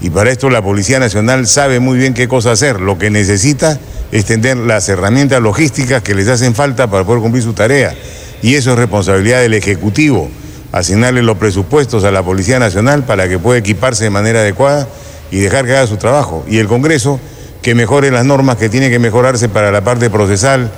Y 0.00 0.10
para 0.10 0.30
esto 0.30 0.50
la 0.50 0.62
Policía 0.62 0.98
Nacional 0.98 1.46
sabe 1.46 1.80
muy 1.80 1.98
bien 1.98 2.14
qué 2.14 2.28
cosa 2.28 2.52
hacer. 2.52 2.80
Lo 2.80 2.98
que 2.98 3.10
necesita 3.10 3.78
es 4.12 4.24
tener 4.24 4.56
las 4.56 4.88
herramientas 4.88 5.40
logísticas 5.42 6.02
que 6.02 6.14
les 6.14 6.28
hacen 6.28 6.54
falta 6.54 6.88
para 6.88 7.04
poder 7.04 7.20
cumplir 7.20 7.42
su 7.42 7.52
tarea. 7.52 7.94
Y 8.42 8.54
eso 8.54 8.72
es 8.72 8.78
responsabilidad 8.78 9.40
del 9.40 9.54
Ejecutivo, 9.54 10.30
asignarle 10.72 11.22
los 11.22 11.38
presupuestos 11.38 12.04
a 12.04 12.10
la 12.10 12.22
Policía 12.22 12.58
Nacional 12.58 13.04
para 13.04 13.28
que 13.28 13.38
pueda 13.38 13.58
equiparse 13.58 14.04
de 14.04 14.10
manera 14.10 14.40
adecuada 14.40 14.88
y 15.30 15.38
dejar 15.38 15.66
que 15.66 15.76
haga 15.76 15.86
su 15.86 15.96
trabajo. 15.96 16.44
Y 16.48 16.58
el 16.58 16.68
Congreso 16.68 17.20
que 17.62 17.74
mejore 17.74 18.10
las 18.10 18.24
normas 18.24 18.56
que 18.56 18.68
tienen 18.68 18.90
que 18.90 18.98
mejorarse 18.98 19.48
para 19.48 19.70
la 19.70 19.82
parte 19.82 20.10
procesal, 20.10 20.70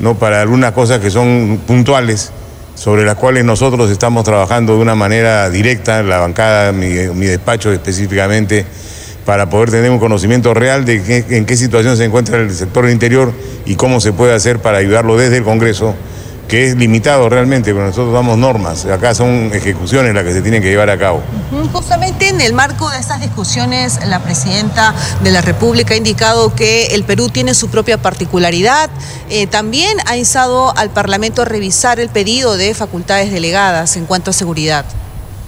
no 0.00 0.16
para 0.18 0.42
algunas 0.42 0.72
cosas 0.72 1.00
que 1.00 1.10
son 1.10 1.60
puntuales 1.66 2.30
sobre 2.74 3.04
las 3.04 3.14
cuales 3.14 3.44
nosotros 3.44 3.90
estamos 3.90 4.24
trabajando 4.24 4.74
de 4.74 4.82
una 4.82 4.94
manera 4.94 5.48
directa, 5.48 6.02
la 6.02 6.18
bancada, 6.18 6.72
mi, 6.72 6.88
despacho 6.88 7.72
específicamente, 7.72 8.66
para 9.24 9.48
poder 9.48 9.70
tener 9.70 9.90
un 9.90 9.98
conocimiento 9.98 10.52
real 10.52 10.84
de 10.84 11.24
en 11.30 11.46
qué 11.46 11.56
situación 11.56 11.96
se 11.96 12.04
encuentra 12.04 12.38
el 12.38 12.52
sector 12.52 12.88
interior 12.90 13.32
y 13.64 13.74
cómo 13.74 14.00
se 14.00 14.12
puede 14.12 14.34
hacer 14.34 14.58
para 14.60 14.78
ayudarlo 14.78 15.16
desde 15.16 15.38
el 15.38 15.42
Congreso 15.42 15.94
que 16.48 16.68
es 16.68 16.76
limitado 16.76 17.28
realmente, 17.28 17.72
pero 17.72 17.86
nosotros 17.86 18.12
damos 18.12 18.38
normas, 18.38 18.84
acá 18.86 19.14
son 19.14 19.50
ejecuciones 19.52 20.14
las 20.14 20.24
que 20.24 20.32
se 20.32 20.42
tienen 20.42 20.62
que 20.62 20.68
llevar 20.68 20.90
a 20.90 20.98
cabo. 20.98 21.22
Justamente 21.72 22.28
en 22.28 22.40
el 22.40 22.52
marco 22.52 22.88
de 22.90 22.98
estas 22.98 23.20
discusiones, 23.20 23.98
la 24.06 24.20
presidenta 24.20 24.94
de 25.22 25.30
la 25.30 25.40
República 25.40 25.94
ha 25.94 25.96
indicado 25.96 26.54
que 26.54 26.88
el 26.88 27.04
Perú 27.04 27.28
tiene 27.28 27.54
su 27.54 27.68
propia 27.68 27.98
particularidad, 27.98 28.90
eh, 29.28 29.46
también 29.46 29.98
ha 30.06 30.16
instado 30.16 30.76
al 30.76 30.90
Parlamento 30.90 31.42
a 31.42 31.44
revisar 31.44 31.98
el 31.98 32.08
pedido 32.08 32.56
de 32.56 32.74
facultades 32.74 33.32
delegadas 33.32 33.96
en 33.96 34.06
cuanto 34.06 34.30
a 34.30 34.32
seguridad. 34.32 34.84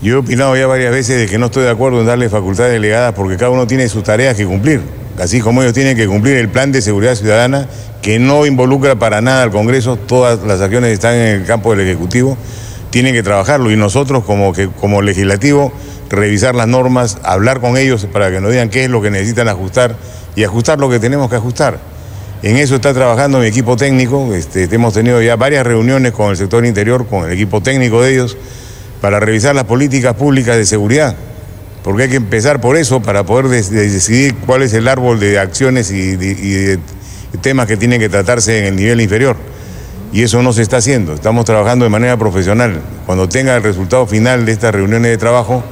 Yo 0.00 0.14
he 0.14 0.16
opinado 0.16 0.56
ya 0.56 0.66
varias 0.66 0.92
veces 0.92 1.18
de 1.18 1.26
que 1.26 1.38
no 1.38 1.46
estoy 1.46 1.64
de 1.64 1.70
acuerdo 1.70 2.00
en 2.00 2.06
darle 2.06 2.28
facultades 2.28 2.72
delegadas 2.72 3.14
porque 3.14 3.36
cada 3.36 3.50
uno 3.50 3.66
tiene 3.66 3.88
sus 3.88 4.04
tareas 4.04 4.36
que 4.36 4.46
cumplir, 4.46 4.80
así 5.18 5.40
como 5.40 5.62
ellos 5.62 5.74
tienen 5.74 5.96
que 5.96 6.06
cumplir 6.06 6.36
el 6.36 6.48
plan 6.48 6.72
de 6.72 6.82
seguridad 6.82 7.14
ciudadana 7.14 7.68
que 8.02 8.18
no 8.18 8.46
involucra 8.46 8.96
para 8.96 9.20
nada 9.20 9.42
al 9.42 9.50
Congreso, 9.50 9.96
todas 9.96 10.40
las 10.44 10.60
acciones 10.60 10.92
están 10.92 11.14
en 11.14 11.40
el 11.40 11.44
campo 11.44 11.74
del 11.74 11.86
Ejecutivo, 11.86 12.36
tienen 12.90 13.14
que 13.14 13.22
trabajarlo. 13.22 13.70
Y 13.70 13.76
nosotros 13.76 14.24
como, 14.24 14.52
que, 14.52 14.68
como 14.68 15.02
legislativo 15.02 15.72
revisar 16.08 16.54
las 16.54 16.68
normas, 16.68 17.18
hablar 17.22 17.60
con 17.60 17.76
ellos 17.76 18.06
para 18.12 18.30
que 18.30 18.40
nos 18.40 18.50
digan 18.50 18.70
qué 18.70 18.84
es 18.84 18.90
lo 18.90 19.02
que 19.02 19.10
necesitan 19.10 19.48
ajustar 19.48 19.96
y 20.36 20.44
ajustar 20.44 20.78
lo 20.78 20.88
que 20.88 20.98
tenemos 20.98 21.28
que 21.28 21.36
ajustar. 21.36 21.78
En 22.42 22.56
eso 22.56 22.76
está 22.76 22.94
trabajando 22.94 23.40
mi 23.40 23.46
equipo 23.46 23.76
técnico, 23.76 24.32
este, 24.32 24.68
hemos 24.72 24.94
tenido 24.94 25.20
ya 25.20 25.34
varias 25.34 25.66
reuniones 25.66 26.12
con 26.12 26.30
el 26.30 26.36
sector 26.36 26.64
interior, 26.64 27.06
con 27.06 27.24
el 27.24 27.32
equipo 27.32 27.60
técnico 27.60 28.00
de 28.00 28.12
ellos, 28.12 28.36
para 29.00 29.18
revisar 29.18 29.56
las 29.56 29.64
políticas 29.64 30.14
públicas 30.14 30.56
de 30.56 30.64
seguridad, 30.64 31.16
porque 31.88 32.02
hay 32.02 32.10
que 32.10 32.16
empezar 32.16 32.60
por 32.60 32.76
eso 32.76 33.00
para 33.00 33.24
poder 33.24 33.48
decidir 33.48 34.34
cuál 34.44 34.60
es 34.60 34.74
el 34.74 34.88
árbol 34.88 35.18
de 35.18 35.38
acciones 35.38 35.90
y 35.90 36.16
de 36.16 36.78
temas 37.40 37.66
que 37.66 37.78
tienen 37.78 37.98
que 37.98 38.10
tratarse 38.10 38.58
en 38.58 38.64
el 38.66 38.76
nivel 38.76 39.00
inferior. 39.00 39.38
Y 40.12 40.22
eso 40.22 40.42
no 40.42 40.52
se 40.52 40.60
está 40.60 40.76
haciendo. 40.76 41.14
Estamos 41.14 41.46
trabajando 41.46 41.86
de 41.86 41.88
manera 41.88 42.18
profesional. 42.18 42.82
Cuando 43.06 43.26
tenga 43.26 43.56
el 43.56 43.62
resultado 43.62 44.06
final 44.06 44.44
de 44.44 44.52
estas 44.52 44.74
reuniones 44.74 45.10
de 45.10 45.16
trabajo, 45.16 45.64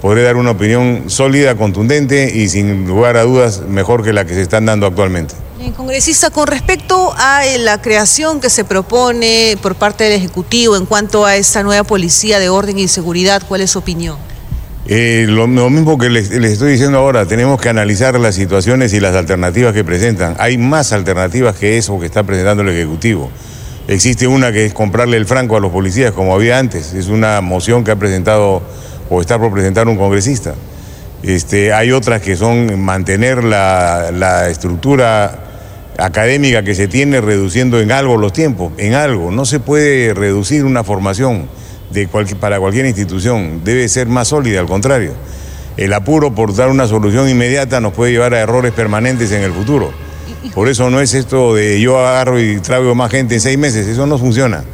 podré 0.00 0.22
dar 0.22 0.36
una 0.36 0.52
opinión 0.52 1.10
sólida, 1.10 1.54
contundente 1.54 2.32
y 2.34 2.48
sin 2.48 2.88
lugar 2.88 3.18
a 3.18 3.24
dudas 3.24 3.60
mejor 3.68 4.02
que 4.02 4.14
la 4.14 4.24
que 4.24 4.32
se 4.32 4.40
están 4.40 4.64
dando 4.64 4.86
actualmente. 4.86 5.34
Congresista, 5.76 6.30
con 6.30 6.46
respecto 6.46 7.12
a 7.18 7.44
eh, 7.44 7.58
la 7.58 7.82
creación 7.82 8.40
que 8.40 8.48
se 8.48 8.64
propone 8.64 9.58
por 9.60 9.74
parte 9.74 10.04
del 10.04 10.14
Ejecutivo 10.14 10.78
en 10.78 10.86
cuanto 10.86 11.26
a 11.26 11.36
esta 11.36 11.62
nueva 11.62 11.84
policía 11.84 12.38
de 12.38 12.48
orden 12.48 12.78
y 12.78 12.88
seguridad, 12.88 13.42
¿cuál 13.46 13.60
es 13.60 13.72
su 13.72 13.80
opinión? 13.80 14.27
Eh, 14.90 15.26
lo, 15.28 15.46
mismo 15.46 15.98
que 15.98 16.08
les, 16.08 16.30
estoy 16.30 16.72
diciendo 16.72 16.96
ahora, 16.96 17.26
tenemos 17.26 17.60
que 17.60 17.68
analizar 17.68 18.18
las 18.18 18.34
situaciones 18.34 18.94
y 18.94 19.00
las 19.00 19.14
alternativas 19.14 19.74
que 19.74 19.84
presentan. 19.84 20.34
Hay 20.38 20.56
más 20.56 20.94
alternativas 20.94 21.56
que 21.56 21.76
eso 21.76 22.00
que 22.00 22.06
está 22.06 22.22
presentando 22.22 22.62
el 22.62 22.70
Ejecutivo. 22.70 23.30
Existe 23.86 24.26
una 24.26 24.50
que 24.50 24.64
es 24.64 24.72
comprarle 24.72 25.18
el 25.18 25.26
franco 25.26 25.58
a 25.58 25.60
los 25.60 25.70
policías, 25.72 26.12
como 26.12 26.34
había 26.34 26.58
antes. 26.58 26.94
Es 26.94 27.08
una 27.08 27.42
moción 27.42 27.84
que 27.84 27.90
ha 27.90 27.96
presentado 27.96 28.62
o 29.10 29.20
está 29.20 29.38
por 29.38 29.52
presentar 29.52 29.88
un 29.88 29.98
congresista. 29.98 30.54
Este, 31.22 31.74
hay 31.74 31.92
otras 31.92 32.22
que 32.22 32.34
son 32.34 32.80
mantener 32.80 33.44
la, 33.44 34.10
la 34.10 34.48
estructura 34.48 35.44
académica 35.98 36.62
que 36.62 36.74
se 36.74 36.88
tiene 36.88 37.20
reduciendo 37.20 37.78
en 37.78 37.92
algo 37.92 38.16
los 38.16 38.32
tiempos, 38.32 38.72
en 38.78 38.94
algo. 38.94 39.32
No 39.32 39.44
se 39.44 39.60
puede 39.60 40.14
reducir 40.14 40.64
una 40.64 40.82
formación 40.82 41.46
para 42.40 42.58
cualquier 42.58 42.86
institución. 42.86 43.62
Debe 43.64 43.88
ser 43.88 44.06
más 44.06 44.28
sólida, 44.28 44.60
al 44.60 44.66
contrario. 44.66 45.12
El 45.76 45.92
apuro 45.92 46.34
por 46.34 46.54
dar 46.54 46.70
una 46.70 46.86
solución 46.86 47.28
inmediata 47.28 47.80
nos 47.80 47.92
puede 47.92 48.12
llevar 48.12 48.34
a 48.34 48.40
errores 48.40 48.72
permanentes 48.72 49.30
en 49.32 49.42
el 49.42 49.52
futuro. 49.52 49.92
Por 50.54 50.68
eso 50.68 50.90
no 50.90 51.00
es 51.00 51.14
esto 51.14 51.54
de 51.54 51.80
yo 51.80 51.98
agarro 51.98 52.40
y 52.40 52.60
traigo 52.60 52.94
más 52.94 53.10
gente 53.10 53.34
en 53.34 53.40
seis 53.40 53.58
meses, 53.58 53.86
eso 53.86 54.06
no 54.06 54.18
funciona. 54.18 54.64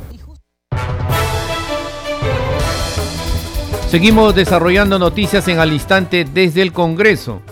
Seguimos 3.91 4.35
desarrollando 4.35 4.99
noticias 4.99 5.47
en 5.47 5.59
al 5.59 5.73
instante 5.73 6.25
desde 6.25 6.63
el 6.63 6.73
Congreso. 6.73 7.43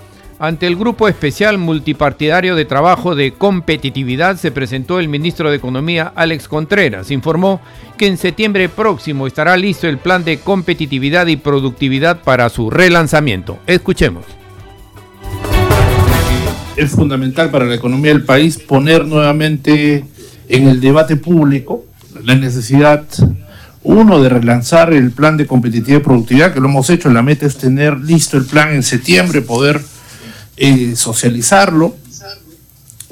Ante 0.43 0.67
el 0.67 0.75
Grupo 0.75 1.07
Especial 1.07 1.57
Multipartidario 1.57 2.57
de 2.57 2.65
Trabajo 2.65 3.15
de 3.15 3.33
Competitividad 3.33 4.37
se 4.39 4.51
presentó 4.51 4.99
el 4.99 5.07
ministro 5.07 5.49
de 5.49 5.57
Economía 5.57 6.13
Alex 6.17 6.49
Contreras. 6.49 7.13
Informó 7.13 7.61
que 7.97 8.09
en 8.09 8.19
septiembre 8.19 8.69
próximo 8.69 9.29
estará 9.29 9.57
listo 9.57 9.87
el 9.87 9.99
plan 9.99 10.25
de 10.25 10.39
competitividad 10.39 11.29
y 11.29 11.37
productividad 11.37 12.23
para 12.23 12.49
su 12.49 12.71
relanzamiento. 12.71 13.61
Escuchemos. 13.69 14.25
Es 16.75 16.91
fundamental 16.91 17.53
para 17.53 17.67
la 17.67 17.77
economía 17.77 18.11
del 18.11 18.25
país 18.25 18.59
poner 18.59 19.07
nuevamente 19.07 20.05
en 20.49 20.67
el 20.67 20.81
debate 20.81 21.15
público 21.15 21.85
la 22.25 22.35
necesidad 22.35 23.05
uno, 23.85 24.21
de 24.21 24.29
relanzar 24.29 24.93
el 24.93 25.13
plan 25.13 25.37
de 25.37 25.47
competitividad 25.47 26.01
y 26.01 26.03
productividad, 26.03 26.53
que 26.53 26.59
lo 26.59 26.69
hemos 26.69 26.91
hecho, 26.91 27.11
la 27.11 27.23
meta 27.23 27.47
es 27.47 27.59
tener 27.59 27.99
listo 28.01 28.37
el 28.37 28.45
plan 28.45 28.71
en 28.71 28.83
septiembre, 28.83 29.41
poder 29.41 29.81
eh, 30.57 30.95
socializarlo. 30.97 31.97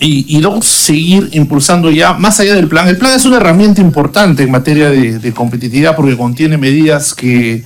Y, 0.03 0.41
dos, 0.41 0.65
seguir 0.65 1.29
impulsando 1.33 1.91
ya 1.91 2.15
más 2.15 2.41
allá 2.41 2.55
del 2.55 2.69
plan. 2.69 2.89
El 2.89 2.97
plan 2.97 3.13
es 3.13 3.27
una 3.27 3.37
herramienta 3.37 3.83
importante 3.83 4.43
en 4.43 4.51
materia 4.51 4.89
de, 4.89 5.33
competitividad 5.35 5.95
porque 5.95 6.17
contiene 6.17 6.57
medidas 6.57 7.13
que 7.13 7.63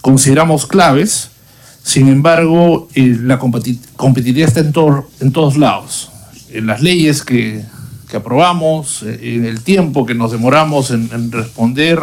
consideramos 0.00 0.68
claves. 0.68 1.30
Sin 1.82 2.06
embargo, 2.06 2.88
eh, 2.94 3.16
la 3.20 3.40
competitividad 3.40 4.48
está 4.48 4.60
en, 4.60 4.72
en 5.18 5.32
todos 5.32 5.56
lados. 5.56 6.12
En 6.50 6.68
las 6.68 6.82
leyes 6.82 7.24
que, 7.24 7.64
aprobamos, 8.14 9.02
eh, 9.02 9.18
en 9.20 9.44
el 9.44 9.62
tiempo 9.62 10.06
que 10.06 10.14
nos 10.14 10.30
demoramos 10.30 10.92
en, 10.92 11.10
en 11.12 11.32
responder, 11.32 11.98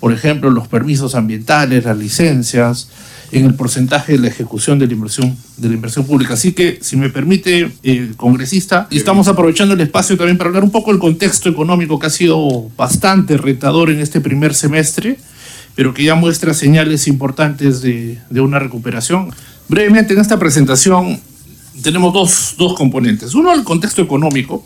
por 0.00 0.12
ejemplo, 0.12 0.50
los 0.50 0.68
permisos 0.68 1.14
ambientales, 1.14 1.86
las 1.86 1.96
licencias, 1.96 2.88
en 3.32 3.44
el 3.44 3.54
porcentaje 3.54 4.12
de 4.12 4.18
la 4.18 4.28
ejecución 4.28 4.78
de 4.78 4.86
la 4.86 4.92
inversión, 4.92 5.36
de 5.56 5.68
la 5.68 5.74
inversión 5.74 6.06
pública. 6.06 6.34
Así 6.34 6.52
que, 6.52 6.78
si 6.80 6.96
me 6.96 7.10
permite, 7.10 7.72
eh, 7.82 8.12
congresista, 8.16 8.86
estamos 8.90 9.28
aprovechando 9.28 9.74
el 9.74 9.80
espacio 9.80 10.16
también 10.16 10.38
para 10.38 10.48
hablar 10.48 10.64
un 10.64 10.70
poco 10.70 10.90
del 10.90 11.00
contexto 11.00 11.48
económico 11.48 11.98
que 11.98 12.06
ha 12.06 12.10
sido 12.10 12.70
bastante 12.76 13.36
retador 13.36 13.90
en 13.90 14.00
este 14.00 14.20
primer 14.20 14.54
semestre, 14.54 15.18
pero 15.74 15.92
que 15.92 16.04
ya 16.04 16.14
muestra 16.14 16.54
señales 16.54 17.08
importantes 17.08 17.82
de, 17.82 18.18
de 18.30 18.40
una 18.40 18.58
recuperación. 18.58 19.30
Brevemente, 19.68 20.14
en 20.14 20.20
esta 20.20 20.38
presentación 20.38 21.20
tenemos 21.82 22.12
dos, 22.12 22.54
dos 22.56 22.74
componentes. 22.74 23.34
Uno, 23.34 23.52
el 23.52 23.64
contexto 23.64 24.02
económico, 24.02 24.64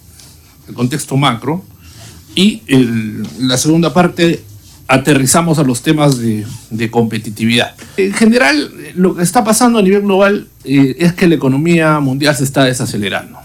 el 0.68 0.74
contexto 0.74 1.16
macro, 1.16 1.64
y 2.34 2.62
el, 2.68 3.26
la 3.40 3.56
segunda 3.58 3.92
parte, 3.92 4.44
aterrizamos 4.90 5.60
a 5.60 5.62
los 5.62 5.82
temas 5.82 6.18
de, 6.18 6.90
competitividad. 6.90 7.74
En 7.96 8.12
general, 8.12 8.72
lo 8.96 9.14
que 9.14 9.22
está 9.22 9.44
pasando 9.44 9.78
a 9.78 9.82
nivel 9.82 10.02
global 10.02 10.48
eh, 10.64 10.96
es 10.98 11.12
que 11.12 11.28
la 11.28 11.36
economía 11.36 12.00
mundial 12.00 12.34
se 12.34 12.42
está 12.42 12.64
desacelerando. 12.64 13.38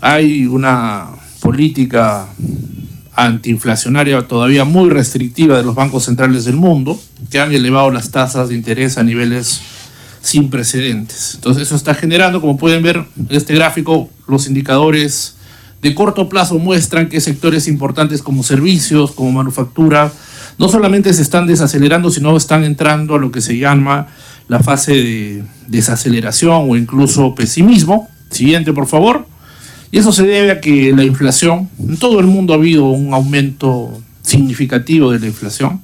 Hay 0.00 0.46
una 0.46 1.08
política 1.40 2.28
antiinflacionaria 3.16 4.28
todavía 4.28 4.64
muy 4.64 4.90
restrictiva 4.90 5.56
de 5.56 5.64
los 5.64 5.74
bancos 5.74 6.04
centrales 6.04 6.44
del 6.44 6.54
mundo, 6.54 7.00
que 7.30 7.40
han 7.40 7.52
elevado 7.52 7.90
las 7.90 8.12
tasas 8.12 8.50
de 8.50 8.54
interés 8.54 8.96
a 8.96 9.02
niveles 9.02 9.60
sin 10.22 10.50
precedentes. 10.50 11.32
Entonces 11.34 11.64
eso 11.64 11.74
está 11.74 11.94
generando, 11.94 12.40
como 12.40 12.56
pueden 12.56 12.80
ver 12.84 12.98
en 13.16 13.26
este 13.30 13.54
gráfico, 13.54 14.08
los 14.28 14.46
indicadores 14.46 15.34
de 15.82 15.96
corto 15.96 16.28
plazo 16.28 16.60
muestran 16.60 17.08
que 17.08 17.20
sectores 17.20 17.66
importantes 17.66 18.22
como 18.22 18.44
servicios, 18.44 19.10
como 19.10 19.32
manufactura, 19.32 20.12
no 20.62 20.68
solamente 20.68 21.12
se 21.12 21.22
están 21.22 21.48
desacelerando, 21.48 22.08
sino 22.08 22.36
están 22.36 22.62
entrando 22.62 23.16
a 23.16 23.18
lo 23.18 23.32
que 23.32 23.40
se 23.40 23.58
llama 23.58 24.06
la 24.46 24.60
fase 24.60 24.92
de 24.92 25.42
desaceleración 25.66 26.70
o 26.70 26.76
incluso 26.76 27.34
pesimismo. 27.34 28.08
Siguiente, 28.30 28.72
por 28.72 28.86
favor. 28.86 29.26
Y 29.90 29.98
eso 29.98 30.12
se 30.12 30.22
debe 30.22 30.52
a 30.52 30.60
que 30.60 30.92
la 30.94 31.02
inflación, 31.02 31.68
en 31.80 31.96
todo 31.96 32.20
el 32.20 32.28
mundo 32.28 32.52
ha 32.52 32.58
habido 32.58 32.84
un 32.84 33.12
aumento 33.12 34.00
significativo 34.22 35.10
de 35.10 35.18
la 35.18 35.26
inflación. 35.26 35.80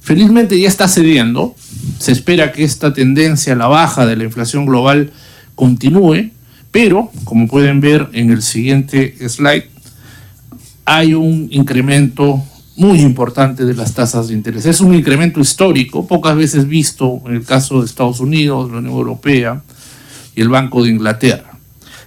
Felizmente 0.00 0.58
ya 0.58 0.68
está 0.68 0.88
cediendo. 0.88 1.54
Se 1.98 2.12
espera 2.12 2.52
que 2.52 2.64
esta 2.64 2.94
tendencia 2.94 3.52
a 3.52 3.56
la 3.56 3.66
baja 3.66 4.06
de 4.06 4.16
la 4.16 4.24
inflación 4.24 4.64
global 4.64 5.12
continúe, 5.54 6.30
pero 6.70 7.10
como 7.24 7.48
pueden 7.48 7.80
ver 7.80 8.08
en 8.14 8.30
el 8.30 8.40
siguiente 8.40 9.14
slide, 9.28 9.66
hay 10.86 11.12
un 11.12 11.48
incremento 11.50 12.42
muy 12.76 13.00
importante 13.00 13.64
de 13.64 13.74
las 13.74 13.94
tasas 13.94 14.28
de 14.28 14.34
interés. 14.34 14.66
Es 14.66 14.80
un 14.80 14.94
incremento 14.94 15.40
histórico, 15.40 16.06
pocas 16.06 16.36
veces 16.36 16.68
visto 16.68 17.22
en 17.26 17.36
el 17.36 17.44
caso 17.44 17.80
de 17.80 17.86
Estados 17.86 18.20
Unidos, 18.20 18.70
la 18.70 18.78
Unión 18.78 18.94
Europea 18.94 19.62
y 20.34 20.42
el 20.42 20.48
Banco 20.48 20.84
de 20.84 20.90
Inglaterra. 20.90 21.58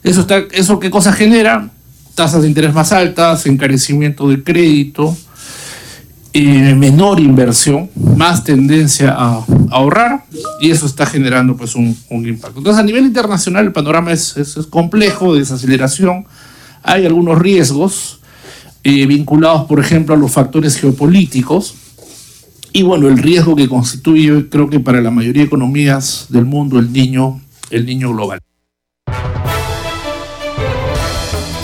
¿Eso, 0.03 0.21
está, 0.21 0.38
¿Eso 0.51 0.79
qué 0.79 0.89
cosa 0.89 1.11
genera? 1.11 1.69
Tasas 2.15 2.43
de 2.43 2.47
interés 2.47 2.73
más 2.73 2.91
altas, 2.91 3.45
encarecimiento 3.45 4.29
del 4.29 4.43
crédito, 4.43 5.17
eh, 6.31 6.75
menor 6.75 7.19
inversión, 7.19 7.89
más 8.15 8.43
tendencia 8.43 9.15
a, 9.17 9.43
ahorrar 9.71 10.25
y 10.61 10.69
eso 10.69 10.85
está 10.85 11.07
generando 11.07 11.57
pues 11.57 11.73
un, 11.73 11.97
impacto. 12.11 12.59
Entonces 12.59 12.79
a 12.79 12.85
nivel 12.85 13.05
internacional 13.05 13.65
el 13.65 13.71
panorama 13.71 14.11
es, 14.11 14.38
es, 14.38 14.55
es 14.55 14.67
complejo, 14.67 15.33
de 15.33 15.39
desaceleración, 15.39 16.25
hay 16.83 17.05
algunos 17.05 17.39
riesgos, 17.39 18.18
eh, 18.83 19.05
vinculados, 19.05 19.65
por 19.65 19.79
ejemplo, 19.79 20.15
a 20.15 20.17
los 20.17 20.31
factores 20.31 20.77
geopolíticos. 20.79 21.75
Y 22.71 22.83
bueno, 22.83 23.07
el 23.07 23.17
riesgo 23.17 23.55
que 23.55 23.67
constituye, 23.67 24.48
creo 24.50 24.69
que 24.69 24.79
para 24.79 25.01
la 25.01 25.12
mayoría 25.12 25.41
de 25.41 25.48
economías 25.48 26.27
del 26.29 26.45
mundo, 26.45 26.79
el 26.79 26.93
niño, 26.93 27.41
el 27.71 27.86
niño 27.86 28.13
global. 28.13 28.39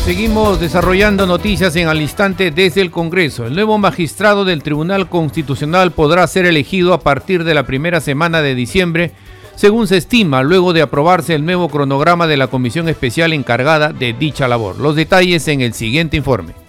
Seguimos 0.06 0.60
desarrollando 0.60 1.26
noticias 1.26 1.76
en 1.78 1.88
al 1.88 2.00
instante 2.00 2.52
desde 2.52 2.82
el 2.82 2.92
Congreso. 2.92 3.48
El 3.48 3.56
nuevo 3.56 3.80
magistrado 3.80 4.46
del 4.46 4.62
Tribunal 4.62 5.10
Constitucional 5.10 5.92
podrá 5.94 6.28
ser 6.28 6.46
elegido 6.46 6.94
a 6.94 7.00
partir 7.00 7.44
de 7.44 7.56
la 7.56 7.66
primera 7.66 8.00
semana 8.02 8.44
de 8.44 8.54
diciembre, 8.54 9.14
según 9.56 9.88
se 9.88 9.98
estima, 9.98 10.44
luego 10.44 10.74
de 10.74 10.84
aprobarse 10.84 11.34
el 11.34 11.44
nuevo 11.44 11.70
cronograma 11.70 12.28
de 12.28 12.38
la 12.38 12.48
comisión 12.48 12.88
especial 12.88 13.34
encargada 13.34 13.94
de 13.94 14.14
dicha 14.14 14.48
labor. 14.48 14.80
Los 14.80 14.96
detalles 14.96 15.48
en 15.48 15.62
el 15.62 15.74
siguiente 15.74 16.18
informe. 16.18 16.65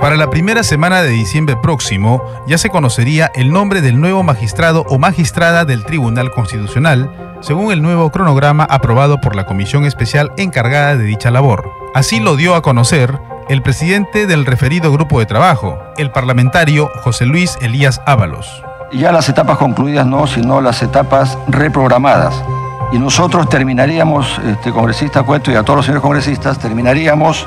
Para 0.00 0.16
la 0.16 0.30
primera 0.30 0.62
semana 0.62 1.02
de 1.02 1.10
diciembre 1.10 1.56
próximo 1.56 2.22
ya 2.46 2.56
se 2.56 2.70
conocería 2.70 3.30
el 3.34 3.52
nombre 3.52 3.82
del 3.82 4.00
nuevo 4.00 4.22
magistrado 4.22 4.82
o 4.88 4.98
magistrada 4.98 5.66
del 5.66 5.84
Tribunal 5.84 6.30
Constitucional, 6.30 7.36
según 7.42 7.70
el 7.70 7.82
nuevo 7.82 8.10
cronograma 8.10 8.64
aprobado 8.64 9.20
por 9.20 9.36
la 9.36 9.44
Comisión 9.44 9.84
Especial 9.84 10.32
encargada 10.38 10.96
de 10.96 11.04
dicha 11.04 11.30
labor. 11.30 11.70
Así 11.94 12.18
lo 12.18 12.36
dio 12.36 12.54
a 12.54 12.62
conocer 12.62 13.20
el 13.50 13.60
presidente 13.60 14.26
del 14.26 14.46
referido 14.46 14.90
grupo 14.90 15.18
de 15.18 15.26
trabajo, 15.26 15.78
el 15.98 16.10
parlamentario 16.10 16.88
José 17.02 17.26
Luis 17.26 17.58
Elías 17.60 18.00
Ábalos. 18.06 18.62
Ya 18.92 19.12
las 19.12 19.28
etapas 19.28 19.58
concluidas 19.58 20.06
no, 20.06 20.26
sino 20.26 20.62
las 20.62 20.82
etapas 20.82 21.36
reprogramadas. 21.46 22.42
Y 22.90 22.98
nosotros 22.98 23.50
terminaríamos, 23.50 24.40
este 24.46 24.72
congresista 24.72 25.22
Cueto 25.24 25.52
y 25.52 25.56
a 25.56 25.62
todos 25.62 25.76
los 25.76 25.86
señores 25.86 26.02
congresistas, 26.02 26.58
terminaríamos 26.58 27.46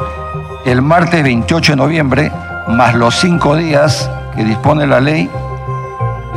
el 0.65 0.82
martes 0.82 1.24
28 1.24 1.74
de 1.74 1.75
noviembre, 1.75 2.32
más 2.70 2.96
los 2.96 3.15
cinco 3.15 3.55
días 3.55 4.10
que 4.36 4.43
dispone 4.43 4.88
la 4.88 5.00
ley, 5.00 5.29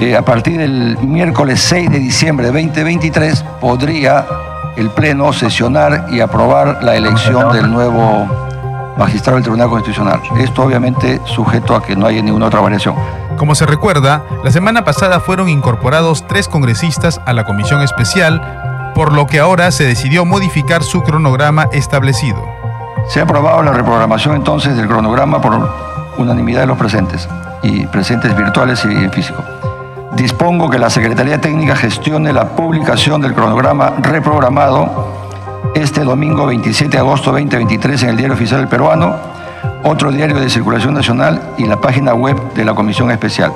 eh, 0.00 0.16
a 0.16 0.22
partir 0.22 0.58
del 0.58 0.98
miércoles 0.98 1.60
6 1.60 1.90
de 1.90 1.98
diciembre 1.98 2.46
de 2.50 2.52
2023 2.52 3.44
podría 3.60 4.26
el 4.76 4.90
Pleno 4.90 5.32
sesionar 5.32 6.06
y 6.10 6.20
aprobar 6.20 6.82
la 6.82 6.96
elección 6.96 7.52
del 7.52 7.70
nuevo 7.70 8.26
magistrado 8.98 9.36
del 9.36 9.44
Tribunal 9.44 9.68
Constitucional. 9.70 10.20
Esto 10.38 10.64
obviamente 10.64 11.20
sujeto 11.24 11.74
a 11.74 11.82
que 11.82 11.96
no 11.96 12.06
haya 12.06 12.20
ninguna 12.20 12.46
otra 12.46 12.60
variación. 12.60 12.94
Como 13.38 13.54
se 13.54 13.66
recuerda, 13.66 14.22
la 14.44 14.50
semana 14.50 14.84
pasada 14.84 15.20
fueron 15.20 15.48
incorporados 15.48 16.26
tres 16.26 16.48
congresistas 16.48 17.20
a 17.26 17.32
la 17.32 17.44
comisión 17.44 17.82
especial, 17.82 18.92
por 18.94 19.12
lo 19.12 19.26
que 19.26 19.38
ahora 19.38 19.70
se 19.70 19.84
decidió 19.84 20.24
modificar 20.24 20.82
su 20.82 21.02
cronograma 21.02 21.68
establecido. 21.72 22.55
Se 23.08 23.20
ha 23.20 23.22
aprobado 23.22 23.62
la 23.62 23.72
reprogramación 23.72 24.34
entonces 24.34 24.76
del 24.76 24.88
cronograma 24.88 25.40
por 25.40 25.70
unanimidad 26.18 26.60
de 26.60 26.66
los 26.66 26.78
presentes, 26.78 27.28
y 27.62 27.86
presentes 27.86 28.36
virtuales 28.36 28.84
y 28.84 28.88
en 28.88 29.10
físico. 29.10 29.42
Dispongo 30.14 30.70
que 30.70 30.78
la 30.78 30.90
Secretaría 30.90 31.40
Técnica 31.40 31.76
gestione 31.76 32.32
la 32.32 32.48
publicación 32.48 33.20
del 33.20 33.34
cronograma 33.34 33.94
reprogramado 33.98 35.14
este 35.74 36.04
domingo 36.04 36.46
27 36.46 36.90
de 36.90 36.98
agosto 36.98 37.32
2023 37.32 38.02
en 38.04 38.08
el 38.10 38.16
Diario 38.16 38.34
Oficial 38.34 38.60
del 38.60 38.68
Peruano, 38.68 39.14
otro 39.84 40.10
diario 40.10 40.40
de 40.40 40.48
circulación 40.48 40.94
nacional 40.94 41.54
y 41.58 41.66
la 41.66 41.80
página 41.80 42.14
web 42.14 42.54
de 42.54 42.64
la 42.64 42.74
Comisión 42.74 43.10
Especial, 43.10 43.52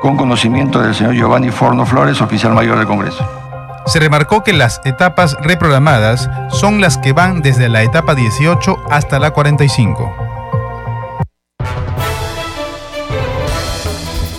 con 0.00 0.16
conocimiento 0.16 0.80
del 0.80 0.94
señor 0.94 1.14
Giovanni 1.14 1.50
Forno 1.50 1.86
Flores, 1.86 2.20
oficial 2.20 2.52
mayor 2.52 2.76
del 2.76 2.86
Congreso. 2.86 3.41
Se 3.86 3.98
remarcó 3.98 4.42
que 4.42 4.52
las 4.52 4.80
etapas 4.84 5.36
reprogramadas 5.40 6.30
son 6.50 6.80
las 6.80 6.98
que 6.98 7.12
van 7.12 7.42
desde 7.42 7.68
la 7.68 7.82
etapa 7.82 8.14
18 8.14 8.76
hasta 8.90 9.18
la 9.18 9.32
45. 9.32 10.12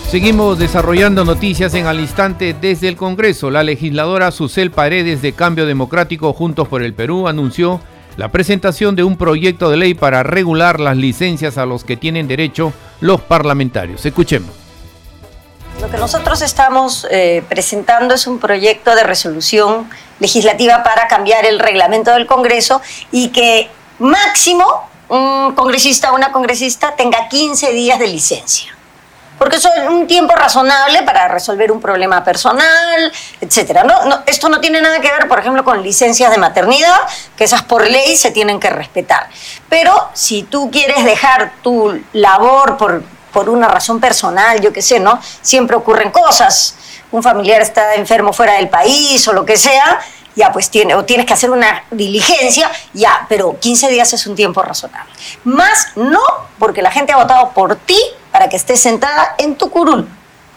Seguimos 0.08 0.58
desarrollando 0.58 1.24
noticias 1.24 1.74
en 1.74 1.86
al 1.86 2.00
instante 2.00 2.54
desde 2.58 2.88
el 2.88 2.96
Congreso. 2.96 3.50
La 3.50 3.64
legisladora 3.64 4.30
Susel 4.30 4.70
Paredes 4.70 5.22
de 5.22 5.32
Cambio 5.32 5.66
Democrático 5.66 6.32
Juntos 6.32 6.68
por 6.68 6.82
el 6.82 6.94
Perú 6.94 7.26
anunció 7.26 7.80
la 8.16 8.30
presentación 8.30 8.94
de 8.94 9.02
un 9.02 9.16
proyecto 9.16 9.70
de 9.70 9.76
ley 9.76 9.94
para 9.94 10.22
regular 10.22 10.78
las 10.78 10.96
licencias 10.96 11.58
a 11.58 11.66
los 11.66 11.84
que 11.84 11.96
tienen 11.96 12.28
derecho 12.28 12.72
los 13.00 13.20
parlamentarios. 13.22 14.06
Escuchemos. 14.06 14.63
Lo 15.84 15.90
que 15.90 15.98
nosotros 15.98 16.40
estamos 16.40 17.06
eh, 17.10 17.44
presentando 17.46 18.14
es 18.14 18.26
un 18.26 18.38
proyecto 18.38 18.94
de 18.94 19.02
resolución 19.02 19.90
legislativa 20.18 20.82
para 20.82 21.08
cambiar 21.08 21.44
el 21.44 21.58
reglamento 21.58 22.10
del 22.12 22.24
Congreso 22.24 22.80
y 23.12 23.28
que 23.28 23.68
máximo 23.98 24.88
un 25.10 25.52
congresista 25.54 26.12
o 26.12 26.14
una 26.14 26.32
congresista 26.32 26.96
tenga 26.96 27.28
15 27.28 27.72
días 27.72 27.98
de 27.98 28.06
licencia 28.06 28.74
porque 29.38 29.56
eso 29.56 29.68
es 29.76 29.88
un 29.90 30.06
tiempo 30.06 30.32
razonable 30.34 31.02
para 31.02 31.28
resolver 31.28 31.70
un 31.72 31.80
problema 31.80 32.22
personal, 32.22 33.12
etcétera. 33.40 33.84
No, 33.84 34.22
esto 34.26 34.48
no 34.48 34.60
tiene 34.60 34.80
nada 34.80 35.00
que 35.00 35.10
ver, 35.10 35.28
por 35.28 35.38
ejemplo, 35.38 35.64
con 35.64 35.82
licencias 35.82 36.30
de 36.30 36.38
maternidad, 36.38 36.96
que 37.36 37.44
esas 37.44 37.62
por 37.62 37.86
ley 37.86 38.16
se 38.16 38.30
tienen 38.30 38.60
que 38.60 38.70
respetar. 38.70 39.28
Pero 39.68 39.92
si 40.14 40.44
tú 40.44 40.70
quieres 40.70 41.04
dejar 41.04 41.52
tu 41.62 42.00
labor 42.12 42.76
por, 42.76 43.02
por 43.34 43.50
una 43.50 43.68
razón 43.68 44.00
personal, 44.00 44.60
yo 44.60 44.72
qué 44.72 44.80
sé, 44.80 45.00
¿no? 45.00 45.20
Siempre 45.42 45.76
ocurren 45.76 46.10
cosas. 46.12 46.76
Un 47.10 47.22
familiar 47.22 47.60
está 47.60 47.96
enfermo 47.96 48.32
fuera 48.32 48.54
del 48.54 48.68
país 48.68 49.26
o 49.28 49.32
lo 49.32 49.44
que 49.44 49.56
sea, 49.56 50.00
ya 50.36 50.52
pues 50.52 50.70
tiene, 50.70 50.94
o 50.94 51.04
tienes 51.04 51.26
que 51.26 51.32
hacer 51.32 51.50
una 51.50 51.84
diligencia, 51.90 52.70
ya, 52.92 53.26
pero 53.28 53.58
15 53.58 53.88
días 53.88 54.12
es 54.12 54.26
un 54.26 54.36
tiempo 54.36 54.62
razonable. 54.62 55.12
Más 55.42 55.88
no, 55.96 56.22
porque 56.58 56.80
la 56.80 56.92
gente 56.92 57.12
ha 57.12 57.16
votado 57.16 57.50
por 57.50 57.76
ti 57.76 57.98
para 58.30 58.48
que 58.48 58.56
estés 58.56 58.80
sentada 58.80 59.34
en 59.38 59.56
tu 59.56 59.68
curul, 59.68 60.08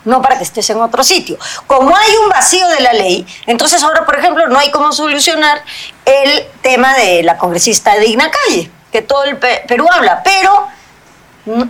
no 0.06 0.22
para 0.22 0.38
que 0.38 0.44
estés 0.44 0.70
en 0.70 0.80
otro 0.80 1.04
sitio. 1.04 1.38
Como 1.66 1.96
hay 1.96 2.12
un 2.24 2.30
vacío 2.30 2.68
de 2.68 2.80
la 2.80 2.94
ley, 2.94 3.26
entonces 3.48 3.82
ahora, 3.84 4.06
por 4.06 4.18
ejemplo, 4.18 4.48
no 4.48 4.60
hay 4.60 4.70
cómo 4.70 4.92
solucionar 4.92 5.64
el 6.06 6.48
tema 6.62 6.96
de 6.96 7.24
la 7.24 7.38
congresista 7.38 7.96
Digna 7.96 8.30
Calle, 8.30 8.70
que 8.92 9.02
todo 9.02 9.24
el 9.24 9.38
Perú 9.38 9.88
habla, 9.92 10.22
pero 10.24 10.68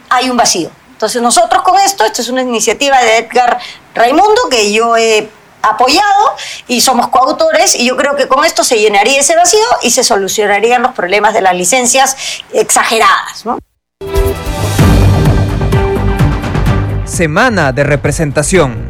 hay 0.09 0.29
un 0.29 0.35
vacío. 0.37 0.69
Entonces 0.97 1.21
nosotros 1.21 1.61
con 1.61 1.79
esto, 1.79 2.03
esto 2.05 2.23
es 2.23 2.29
una 2.29 2.41
iniciativa 2.41 2.99
de 2.99 3.19
Edgar 3.19 3.59
Raimundo 3.93 4.49
que 4.49 4.73
yo 4.73 4.97
he 4.97 5.29
apoyado 5.61 6.35
y 6.67 6.81
somos 6.81 7.09
coautores 7.09 7.75
y 7.75 7.85
yo 7.85 7.95
creo 7.95 8.15
que 8.15 8.27
con 8.27 8.43
esto 8.43 8.63
se 8.63 8.79
llenaría 8.79 9.19
ese 9.19 9.35
vacío 9.35 9.67
y 9.83 9.91
se 9.91 10.03
solucionarían 10.03 10.81
los 10.81 10.93
problemas 10.93 11.35
de 11.35 11.41
las 11.41 11.53
licencias 11.53 12.41
exageradas. 12.51 13.43
Semana 17.05 17.71
de 17.71 17.83
representación. 17.83 18.89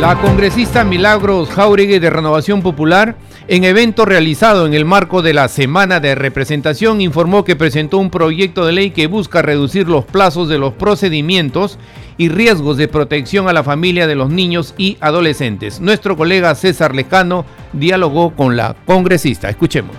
La 0.00 0.20
congresista 0.20 0.82
Milagros 0.82 1.50
Jauregui 1.50 2.00
de 2.00 2.10
Renovación 2.10 2.62
Popular, 2.62 3.14
en 3.46 3.64
evento 3.64 4.06
realizado 4.06 4.66
en 4.66 4.72
el 4.72 4.86
marco 4.86 5.20
de 5.20 5.34
la 5.34 5.48
Semana 5.48 6.00
de 6.00 6.14
Representación, 6.14 7.02
informó 7.02 7.44
que 7.44 7.56
presentó 7.56 7.98
un 7.98 8.10
proyecto 8.10 8.64
de 8.64 8.72
ley 8.72 8.90
que 8.90 9.06
busca 9.06 9.42
reducir 9.42 9.86
los 9.86 10.06
plazos 10.06 10.48
de 10.48 10.56
los 10.56 10.72
procedimientos 10.72 11.78
y 12.16 12.30
riesgos 12.30 12.78
de 12.78 12.88
protección 12.88 13.48
a 13.48 13.52
la 13.52 13.62
familia 13.62 14.06
de 14.06 14.14
los 14.14 14.30
niños 14.30 14.74
y 14.78 14.96
adolescentes. 15.00 15.80
Nuestro 15.80 16.16
colega 16.16 16.54
César 16.54 16.94
Lejano 16.94 17.44
dialogó 17.74 18.34
con 18.34 18.56
la 18.56 18.76
congresista. 18.86 19.50
Escuchemos 19.50 19.94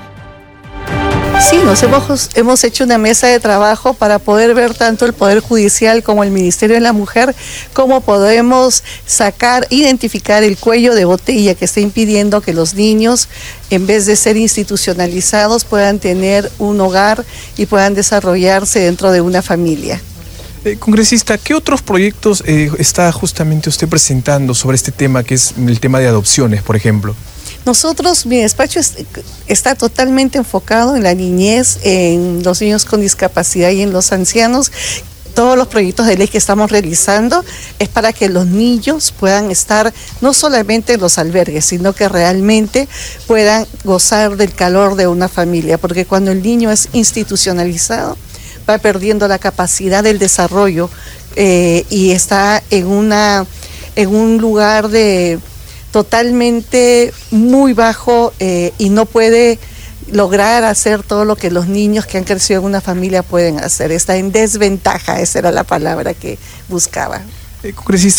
Sí, 1.49 1.57
nos 1.63 1.83
hemos, 1.83 2.29
hemos 2.33 2.63
hecho 2.63 2.83
una 2.83 2.97
mesa 2.97 3.27
de 3.27 3.39
trabajo 3.39 3.93
para 3.93 4.17
poder 4.17 4.55
ver 4.55 4.73
tanto 4.73 5.05
el 5.05 5.13
Poder 5.13 5.41
Judicial 5.41 6.01
como 6.01 6.23
el 6.23 6.31
Ministerio 6.31 6.75
de 6.75 6.81
la 6.81 6.91
Mujer, 6.91 7.35
cómo 7.73 8.01
podemos 8.01 8.83
sacar, 9.05 9.67
identificar 9.69 10.43
el 10.43 10.57
cuello 10.57 10.95
de 10.95 11.05
botella 11.05 11.53
que 11.53 11.65
está 11.65 11.81
impidiendo 11.81 12.41
que 12.41 12.51
los 12.53 12.73
niños, 12.73 13.29
en 13.69 13.85
vez 13.85 14.07
de 14.07 14.15
ser 14.15 14.37
institucionalizados, 14.37 15.65
puedan 15.65 15.99
tener 15.99 16.51
un 16.57 16.81
hogar 16.81 17.23
y 17.57 17.67
puedan 17.67 17.93
desarrollarse 17.93 18.79
dentro 18.79 19.11
de 19.11 19.21
una 19.21 19.43
familia. 19.43 20.01
Eh, 20.63 20.77
congresista, 20.77 21.37
¿qué 21.37 21.53
otros 21.53 21.83
proyectos 21.83 22.43
eh, 22.47 22.71
está 22.79 23.11
justamente 23.11 23.69
usted 23.69 23.87
presentando 23.87 24.55
sobre 24.55 24.75
este 24.77 24.91
tema, 24.91 25.23
que 25.23 25.35
es 25.35 25.53
el 25.57 25.79
tema 25.79 25.99
de 25.99 26.07
adopciones, 26.07 26.63
por 26.63 26.75
ejemplo? 26.75 27.15
Nosotros, 27.65 28.27
mi 28.27 28.37
despacho 28.37 28.79
está 29.47 29.73
totalmente 29.73 30.37
enfocado 30.37 30.95
en 30.95 31.01
la 31.01 31.15
niñez, 31.15 31.79
en 31.81 32.43
los 32.43 32.61
niños 32.61 32.85
con 32.85 33.01
discapacidad 33.01 33.71
y 33.71 33.81
en 33.81 33.91
los 33.91 34.11
ancianos. 34.11 34.71
Todos 35.33 35.57
los 35.57 35.67
proyectos 35.67 36.05
de 36.05 36.15
ley 36.15 36.27
que 36.27 36.37
estamos 36.37 36.71
realizando 36.71 37.43
es 37.79 37.89
para 37.89 38.13
que 38.13 38.29
los 38.29 38.45
niños 38.45 39.11
puedan 39.19 39.49
estar 39.49 39.91
no 40.21 40.33
solamente 40.33 40.93
en 40.93 41.01
los 41.01 41.17
albergues, 41.17 41.65
sino 41.65 41.91
que 41.93 42.07
realmente 42.07 42.87
puedan 43.25 43.65
gozar 43.83 44.37
del 44.37 44.53
calor 44.53 44.95
de 44.95 45.07
una 45.07 45.27
familia, 45.27 45.79
porque 45.79 46.05
cuando 46.05 46.31
el 46.31 46.43
niño 46.43 46.71
es 46.71 46.89
institucionalizado, 46.93 48.15
va 48.69 48.77
perdiendo 48.77 49.27
la 49.27 49.39
capacidad 49.39 50.03
del 50.03 50.19
desarrollo 50.19 50.89
eh, 51.35 51.83
y 51.89 52.11
está 52.11 52.61
en, 52.69 52.85
una, 52.85 53.45
en 53.95 54.15
un 54.15 54.37
lugar 54.37 54.87
de 54.87 55.39
totalmente 55.95 57.13
muy 57.31 57.71
bajo 57.71 58.33
eh, 58.41 58.73
y 58.77 58.89
no 58.89 59.05
puede 59.05 59.59
lograr 60.11 60.65
hacer 60.65 61.03
todo 61.03 61.23
lo 61.23 61.37
que 61.37 61.49
los 61.49 61.69
niños 61.69 62.05
que 62.05 62.17
han 62.17 62.25
crecido 62.25 62.59
en 62.59 62.65
una 62.65 62.81
familia 62.81 63.23
pueden 63.23 63.61
hacer. 63.61 63.93
Está 63.93 64.17
en 64.17 64.33
desventaja, 64.33 65.21
esa 65.21 65.39
era 65.39 65.51
la 65.53 65.63
palabra 65.63 66.13
que 66.13 66.37
buscaba. 66.67 67.21
Eh, 67.65 67.73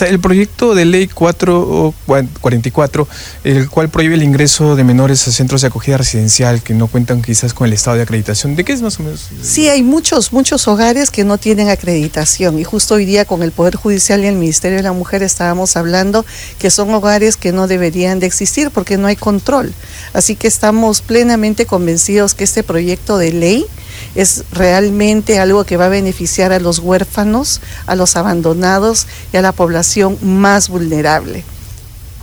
el 0.08 0.20
proyecto 0.20 0.74
de 0.74 0.84
ley 0.84 1.06
444, 1.06 3.08
el 3.44 3.70
cual 3.70 3.88
prohíbe 3.88 4.16
el 4.16 4.24
ingreso 4.24 4.74
de 4.74 4.82
menores 4.82 5.26
a 5.28 5.32
centros 5.32 5.60
de 5.60 5.68
acogida 5.68 5.96
residencial 5.96 6.62
que 6.62 6.74
no 6.74 6.88
cuentan 6.88 7.22
quizás 7.22 7.54
con 7.54 7.68
el 7.68 7.72
estado 7.72 7.96
de 7.96 8.02
acreditación, 8.02 8.56
¿de 8.56 8.64
qué 8.64 8.72
es 8.72 8.82
más 8.82 8.98
o 8.98 9.04
menos? 9.04 9.28
Sí, 9.42 9.68
hay 9.68 9.84
muchos, 9.84 10.32
muchos 10.32 10.66
hogares 10.66 11.10
que 11.10 11.22
no 11.22 11.38
tienen 11.38 11.68
acreditación 11.68 12.58
y 12.58 12.64
justo 12.64 12.94
hoy 12.94 13.04
día 13.04 13.24
con 13.24 13.42
el 13.42 13.52
Poder 13.52 13.76
Judicial 13.76 14.24
y 14.24 14.26
el 14.26 14.34
Ministerio 14.34 14.78
de 14.78 14.82
la 14.82 14.92
Mujer 14.92 15.22
estábamos 15.22 15.76
hablando 15.76 16.26
que 16.58 16.70
son 16.70 16.92
hogares 16.92 17.36
que 17.36 17.52
no 17.52 17.68
deberían 17.68 18.18
de 18.18 18.26
existir 18.26 18.70
porque 18.70 18.98
no 18.98 19.06
hay 19.06 19.16
control. 19.16 19.72
Así 20.12 20.34
que 20.34 20.48
estamos 20.48 21.02
plenamente 21.02 21.66
convencidos 21.66 22.34
que 22.34 22.44
este 22.44 22.64
proyecto 22.64 23.18
de 23.18 23.32
ley 23.32 23.66
es 24.14 24.44
realmente 24.52 25.38
algo 25.38 25.64
que 25.64 25.76
va 25.76 25.86
a 25.86 25.90
beneficiar 25.90 26.52
a 26.52 26.60
los 26.60 26.78
huérfanos, 26.78 27.60
a 27.86 27.96
los 27.96 28.16
abandonados 28.16 29.06
y 29.32 29.36
a 29.36 29.42
la 29.42 29.52
población 29.52 30.18
más 30.22 30.68
vulnerable. 30.68 31.44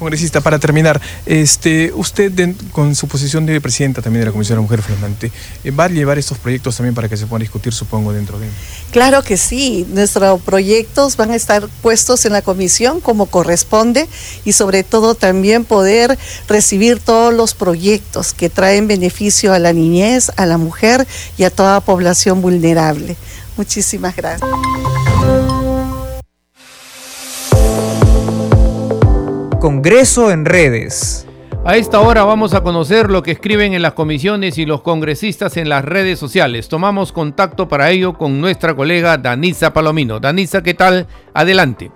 Congresista, 0.04 0.42
para 0.42 0.60
terminar, 0.60 1.02
este, 1.26 1.92
usted 1.96 2.32
con 2.72 2.96
su 2.96 3.08
posición 3.08 3.46
de 3.46 3.60
presidenta 3.62 4.02
también 4.02 4.22
de 4.22 4.26
la 4.28 4.32
Comisión 4.32 4.56
de 4.56 4.58
la 4.58 4.62
Mujer 4.64 4.82
Flamante, 4.82 5.32
eh, 5.64 5.72
¿va 5.72 5.86
a 5.86 5.90
llevar 5.90 6.18
estos 6.18 6.38
proyectos 6.38 6.78
también 6.78 6.94
para 6.94 7.10
que 7.10 7.18
se 7.18 7.26
puedan 7.26 7.42
discutir, 7.42 7.74
supongo, 7.74 8.14
dentro 8.14 8.40
de... 8.40 8.48
Claro 8.92 9.24
que 9.24 9.38
sí, 9.38 9.88
nuestros 9.90 10.42
proyectos 10.42 11.18
van 11.18 11.32
a 11.32 11.36
estar 11.36 11.68
puestos 11.82 12.26
en 12.26 12.34
la 12.34 12.42
comisión 12.42 13.02
como 13.02 13.26
corresponde 13.26 14.08
y 14.46 14.54
sobre 14.54 14.84
todo 14.84 15.16
también 15.16 15.66
poder 15.66 16.18
recibir 16.48 17.00
todos 17.00 17.34
los 17.34 17.54
proyectos 17.54 18.34
que 18.34 18.50
traen 18.50 18.88
beneficio 18.88 19.54
a 19.54 19.60
la 19.60 19.74
niñez, 19.74 20.32
a 20.36 20.46
la 20.46 20.58
mujer 20.58 21.08
y 21.38 21.44
a 21.44 21.50
toda 21.50 21.80
población 21.82 22.42
vulnerable. 22.42 23.16
Muchísimas 23.58 24.16
gracias. 24.16 24.50
Congreso 29.64 30.30
en 30.30 30.44
redes. 30.44 31.26
A 31.64 31.78
esta 31.78 32.02
hora 32.02 32.26
vamos 32.26 32.54
a 32.54 32.64
conocer 32.64 33.10
lo 33.10 33.24
que 33.24 33.32
escriben 33.32 33.74
en 33.74 33.82
las 33.82 33.94
comisiones 33.94 34.58
y 34.58 34.66
los 34.66 34.82
congresistas 34.82 35.56
en 35.56 35.70
las 35.70 35.86
redes 35.86 36.20
sociales. 36.20 36.68
Tomamos 36.68 37.14
contacto 37.14 37.70
para 37.70 37.90
ello 37.90 38.16
con 38.16 38.42
nuestra 38.42 38.76
colega 38.76 39.18
Danisa 39.18 39.72
Palomino. 39.72 40.20
Danisa, 40.20 40.62
¿qué 40.64 40.74
tal? 40.74 41.08
Adelante. 41.34 41.92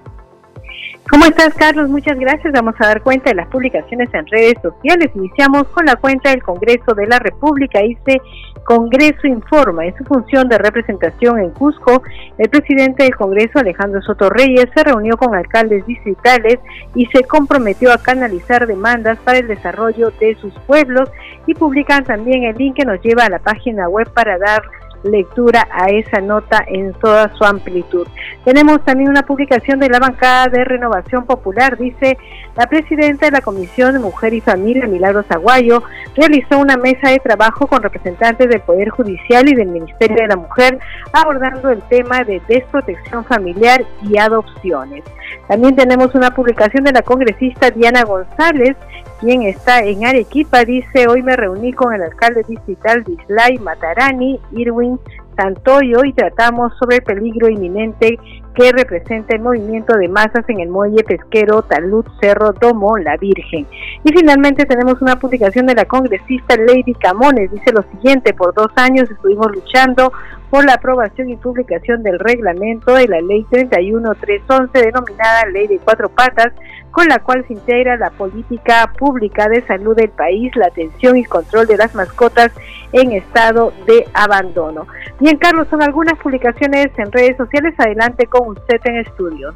¿Cómo 1.09 1.23
estás, 1.23 1.53
Carlos? 1.53 1.89
Muchas 1.89 2.19
gracias. 2.19 2.51
Vamos 2.53 2.75
a 2.79 2.87
dar 2.87 3.01
cuenta 3.01 3.29
de 3.29 3.35
las 3.35 3.47
publicaciones 3.47 4.13
en 4.13 4.27
redes 4.27 4.55
sociales. 4.61 5.09
Iniciamos 5.15 5.63
con 5.69 5.85
la 5.85 5.95
cuenta 5.95 6.31
del 6.31 6.43
Congreso 6.43 6.93
de 6.95 7.07
la 7.07 7.17
República. 7.19 7.79
Dice 7.79 8.21
Congreso 8.65 9.25
informa. 9.25 9.85
En 9.85 9.95
su 9.95 10.03
función 10.03 10.49
de 10.49 10.57
representación 10.57 11.39
en 11.39 11.51
Cusco, 11.51 12.01
el 12.37 12.49
presidente 12.49 13.03
del 13.03 13.15
Congreso, 13.15 13.59
Alejandro 13.59 14.01
Soto 14.01 14.29
Reyes, 14.29 14.67
se 14.75 14.83
reunió 14.83 15.15
con 15.15 15.33
alcaldes 15.33 15.85
distritales 15.85 16.59
y 16.93 17.05
se 17.05 17.23
comprometió 17.23 17.93
a 17.93 17.97
canalizar 17.97 18.67
demandas 18.67 19.17
para 19.19 19.39
el 19.39 19.47
desarrollo 19.47 20.11
de 20.19 20.35
sus 20.35 20.53
pueblos 20.67 21.09
y 21.45 21.53
publican 21.53 22.03
también 22.03 22.43
el 22.43 22.57
link 22.57 22.75
que 22.75 22.85
nos 22.85 23.01
lleva 23.01 23.23
a 23.23 23.29
la 23.29 23.39
página 23.39 23.87
web 23.87 24.11
para 24.13 24.37
dar 24.37 24.61
lectura 25.03 25.67
a 25.71 25.87
esa 25.87 26.21
nota 26.21 26.63
en 26.67 26.93
toda 26.93 27.33
su 27.35 27.43
amplitud. 27.43 28.07
Tenemos 28.43 28.83
también 28.83 29.09
una 29.09 29.23
publicación 29.23 29.79
de 29.79 29.89
la 29.89 29.99
bancada 29.99 30.47
de 30.47 30.63
Renovación 30.63 31.25
Popular. 31.25 31.77
Dice, 31.77 32.17
la 32.55 32.67
presidenta 32.67 33.25
de 33.25 33.31
la 33.31 33.41
Comisión 33.41 33.93
de 33.93 33.99
Mujer 33.99 34.33
y 34.33 34.41
Familia, 34.41 34.87
Milagros 34.87 35.25
Aguayo, 35.29 35.83
realizó 36.15 36.59
una 36.59 36.77
mesa 36.77 37.09
de 37.09 37.19
trabajo 37.19 37.67
con 37.67 37.83
representantes 37.83 38.49
del 38.49 38.61
Poder 38.61 38.89
Judicial 38.89 39.47
y 39.49 39.55
del 39.55 39.67
Ministerio 39.67 40.17
de 40.17 40.27
la 40.27 40.35
Mujer, 40.35 40.79
abordando 41.13 41.69
el 41.69 41.81
tema 41.83 42.23
de 42.23 42.41
desprotección 42.47 43.25
familiar 43.25 43.83
y 44.01 44.17
adopciones. 44.17 45.03
También 45.47 45.75
tenemos 45.75 46.13
una 46.15 46.31
publicación 46.31 46.83
de 46.83 46.93
la 46.93 47.01
congresista 47.01 47.69
Diana 47.71 48.03
González, 48.03 48.75
quien 49.19 49.43
está 49.43 49.79
en 49.79 50.05
Arequipa, 50.05 50.63
dice, 50.63 51.07
hoy 51.07 51.23
me 51.23 51.35
reuní 51.35 51.73
con 51.73 51.93
el 51.93 52.03
alcalde 52.03 52.43
distrital 52.47 53.03
de 53.03 53.59
Matarani, 53.59 54.39
Irwin 54.51 54.99
Santoyo, 55.35 56.03
y 56.03 56.13
tratamos 56.13 56.73
sobre 56.77 56.97
el 56.97 57.03
peligro 57.03 57.49
inminente 57.49 58.19
que 58.55 58.71
representa 58.71 59.35
el 59.35 59.41
movimiento 59.41 59.95
de 59.97 60.07
masas 60.07 60.47
en 60.47 60.59
el 60.59 60.69
muelle 60.69 61.03
pesquero 61.03 61.61
Talud 61.61 62.05
Cerro 62.19 62.53
Domo 62.53 62.97
La 62.97 63.17
Virgen. 63.17 63.67
Y 64.03 64.11
finalmente 64.11 64.65
tenemos 64.65 65.01
una 65.01 65.17
publicación 65.17 65.67
de 65.67 65.75
la 65.75 65.85
congresista 65.85 66.55
Lady 66.57 66.93
Camones, 66.93 67.51
dice 67.51 67.71
lo 67.71 67.83
siguiente, 67.83 68.33
por 68.33 68.53
dos 68.53 68.71
años 68.75 69.09
estuvimos 69.09 69.51
luchando 69.51 70.11
por 70.49 70.65
la 70.65 70.75
aprobación 70.75 71.29
y 71.29 71.35
publicación 71.35 72.03
del 72.03 72.19
reglamento 72.19 72.93
de 72.93 73.07
la 73.07 73.21
Ley 73.21 73.45
31311 73.49 74.79
denominada 74.79 75.45
Ley 75.51 75.67
de 75.67 75.79
Cuatro 75.79 76.09
Patas, 76.09 76.53
con 76.91 77.05
la 77.07 77.19
cual 77.19 77.45
se 77.47 77.53
integra 77.53 77.97
la 77.97 78.09
política 78.11 78.91
pública 78.97 79.49
de 79.49 79.61
salud 79.67 79.95
del 79.95 80.09
país, 80.09 80.55
la 80.55 80.67
atención 80.67 81.17
y 81.17 81.25
control 81.25 81.67
de 81.67 81.77
las 81.77 81.93
mascotas 81.93 82.51
en 82.91 83.11
estado 83.11 83.73
de 83.85 84.07
abandono. 84.13 84.87
Bien, 85.19 85.37
Carlos, 85.37 85.67
son 85.69 85.81
algunas 85.81 86.17
publicaciones 86.19 86.87
en 86.97 87.11
redes 87.11 87.37
sociales. 87.37 87.73
Adelante 87.77 88.27
con 88.27 88.49
usted 88.49 88.79
en 88.85 88.97
estudio. 88.97 89.53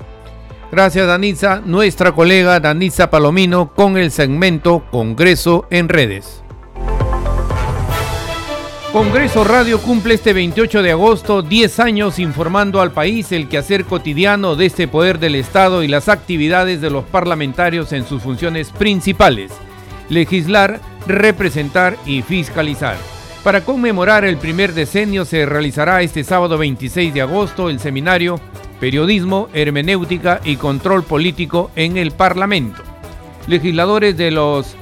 Gracias, 0.71 1.05
Danisa. 1.05 1.61
Nuestra 1.65 2.13
colega 2.13 2.59
Danisa 2.59 3.09
Palomino 3.09 3.73
con 3.75 3.97
el 3.97 4.09
segmento 4.09 4.83
Congreso 4.89 5.65
en 5.69 5.89
redes. 5.89 6.41
Congreso 8.93 9.45
Radio 9.45 9.79
cumple 9.79 10.15
este 10.15 10.33
28 10.33 10.81
de 10.83 10.91
agosto 10.91 11.41
10 11.41 11.79
años 11.79 12.19
informando 12.19 12.81
al 12.81 12.91
país 12.91 13.31
el 13.31 13.47
quehacer 13.47 13.85
cotidiano 13.85 14.57
de 14.57 14.65
este 14.65 14.89
poder 14.89 15.17
del 15.17 15.35
Estado 15.35 15.81
y 15.83 15.87
las 15.87 16.09
actividades 16.09 16.81
de 16.81 16.89
los 16.89 17.05
parlamentarios 17.05 17.93
en 17.93 18.05
sus 18.05 18.21
funciones 18.21 18.71
principales, 18.71 19.53
legislar, 20.09 20.81
representar 21.07 21.95
y 22.05 22.21
fiscalizar. 22.21 22.97
Para 23.43 23.65
conmemorar 23.65 24.23
el 24.23 24.37
primer 24.37 24.73
decenio 24.73 25.25
se 25.25 25.47
realizará 25.47 26.03
este 26.03 26.23
sábado 26.23 26.59
26 26.59 27.11
de 27.11 27.21
agosto 27.21 27.69
el 27.69 27.79
seminario 27.79 28.39
Periodismo, 28.79 29.47
Hermenéutica 29.53 30.41
y 30.43 30.57
Control 30.57 31.03
Político 31.03 31.71
en 31.75 31.97
el 31.97 32.11
Parlamento. 32.11 32.83
Legisladores 33.47 34.15
de 34.15 34.29
los 34.29 34.75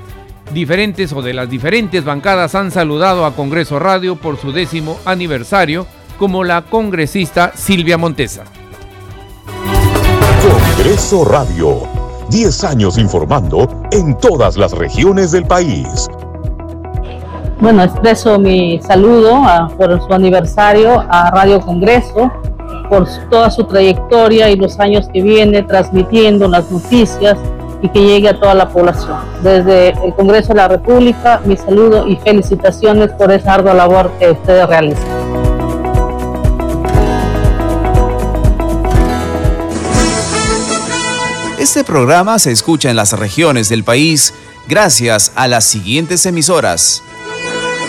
diferentes 0.53 1.13
o 1.13 1.21
de 1.21 1.33
las 1.33 1.49
diferentes 1.49 2.03
bancadas 2.03 2.53
han 2.53 2.71
saludado 2.71 3.25
a 3.25 3.33
Congreso 3.33 3.79
Radio 3.79 4.17
por 4.17 4.37
su 4.37 4.51
décimo 4.51 4.99
aniversario, 5.05 5.87
como 6.17 6.43
la 6.43 6.63
congresista 6.63 7.53
Silvia 7.55 7.97
Montesa. 7.97 8.43
Congreso 10.41 11.23
Radio, 11.23 11.87
10 12.29 12.63
años 12.65 12.97
informando 12.97 13.87
en 13.91 14.17
todas 14.17 14.57
las 14.57 14.73
regiones 14.73 15.31
del 15.31 15.45
país. 15.45 16.09
Bueno, 17.61 17.83
expreso 17.83 18.39
mi 18.39 18.79
saludo 18.81 19.43
por 19.77 20.01
su 20.01 20.13
aniversario 20.13 21.05
a 21.09 21.29
Radio 21.29 21.59
Congreso, 21.59 22.31
por 22.87 23.05
toda 23.29 23.51
su 23.51 23.65
trayectoria 23.65 24.49
y 24.49 24.55
los 24.55 24.79
años 24.79 25.09
que 25.11 25.21
viene 25.21 25.63
transmitiendo 25.63 26.47
las 26.47 26.71
noticias 26.71 27.37
y 27.81 27.89
que 27.89 27.99
llegue 27.99 28.29
a 28.29 28.39
toda 28.39 28.53
la 28.53 28.69
población. 28.69 29.17
Desde 29.43 29.89
el 29.89 30.13
Congreso 30.15 30.49
de 30.49 30.55
la 30.55 30.69
República, 30.69 31.41
mi 31.43 31.57
saludo 31.57 32.07
y 32.07 32.15
felicitaciones 32.15 33.11
por 33.11 33.29
esa 33.29 33.55
ardua 33.55 33.73
labor 33.73 34.09
que 34.17 34.31
ustedes 34.31 34.65
realizan. 34.65 35.19
Este 41.59 41.83
programa 41.83 42.39
se 42.39 42.53
escucha 42.53 42.89
en 42.89 42.95
las 42.95 43.11
regiones 43.11 43.67
del 43.67 43.83
país 43.83 44.33
gracias 44.69 45.33
a 45.35 45.49
las 45.49 45.65
siguientes 45.65 46.25
emisoras. 46.25 47.03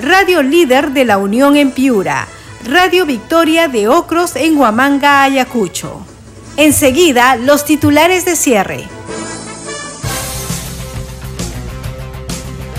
Radio 0.00 0.42
Líder 0.42 0.92
de 0.92 1.04
la 1.04 1.18
Unión 1.18 1.56
en 1.56 1.72
Piura, 1.72 2.26
Radio 2.66 3.04
Victoria 3.04 3.68
de 3.68 3.88
Ocros 3.88 4.34
en 4.34 4.56
Huamanga, 4.56 5.24
Ayacucho. 5.24 6.00
Enseguida, 6.56 7.36
los 7.36 7.66
titulares 7.66 8.24
de 8.24 8.34
cierre. 8.34 8.84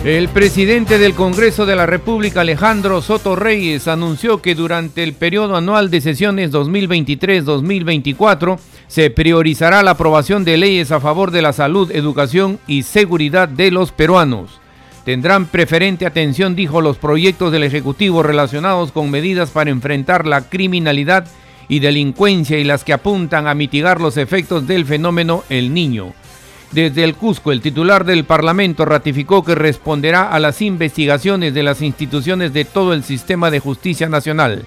El 0.03 0.29
presidente 0.29 0.97
del 0.97 1.13
Congreso 1.13 1.67
de 1.67 1.75
la 1.75 1.85
República, 1.85 2.41
Alejandro 2.41 3.03
Soto 3.03 3.35
Reyes, 3.35 3.87
anunció 3.87 4.41
que 4.41 4.55
durante 4.55 5.03
el 5.03 5.13
periodo 5.13 5.55
anual 5.55 5.91
de 5.91 6.01
sesiones 6.01 6.51
2023-2024 6.51 8.57
se 8.87 9.11
priorizará 9.11 9.83
la 9.83 9.91
aprobación 9.91 10.43
de 10.43 10.57
leyes 10.57 10.91
a 10.91 10.99
favor 10.99 11.29
de 11.29 11.43
la 11.43 11.53
salud, 11.53 11.91
educación 11.91 12.57
y 12.65 12.81
seguridad 12.81 13.47
de 13.47 13.69
los 13.69 13.91
peruanos. 13.91 14.60
Tendrán 15.05 15.47
preferente 15.47 16.05
atención, 16.05 16.55
dijo, 16.55 16.79
los 16.79 16.97
proyectos 16.97 17.51
del 17.51 17.63
Ejecutivo 17.63 18.21
relacionados 18.21 18.91
con 18.91 19.09
medidas 19.09 19.49
para 19.49 19.71
enfrentar 19.71 20.27
la 20.27 20.41
criminalidad 20.41 21.25
y 21.67 21.79
delincuencia 21.79 22.59
y 22.59 22.63
las 22.63 22.83
que 22.83 22.93
apuntan 22.93 23.47
a 23.47 23.55
mitigar 23.55 23.99
los 23.99 24.17
efectos 24.17 24.67
del 24.67 24.85
fenómeno 24.85 25.43
El 25.49 25.73
Niño. 25.73 26.13
Desde 26.71 27.03
el 27.03 27.15
Cusco, 27.15 27.51
el 27.51 27.61
titular 27.61 28.05
del 28.05 28.25
Parlamento 28.25 28.85
ratificó 28.85 29.43
que 29.43 29.55
responderá 29.55 30.29
a 30.29 30.39
las 30.39 30.61
investigaciones 30.61 31.53
de 31.53 31.63
las 31.63 31.81
instituciones 31.81 32.53
de 32.53 32.65
todo 32.65 32.93
el 32.93 33.03
sistema 33.03 33.49
de 33.49 33.59
justicia 33.59 34.07
nacional. 34.07 34.65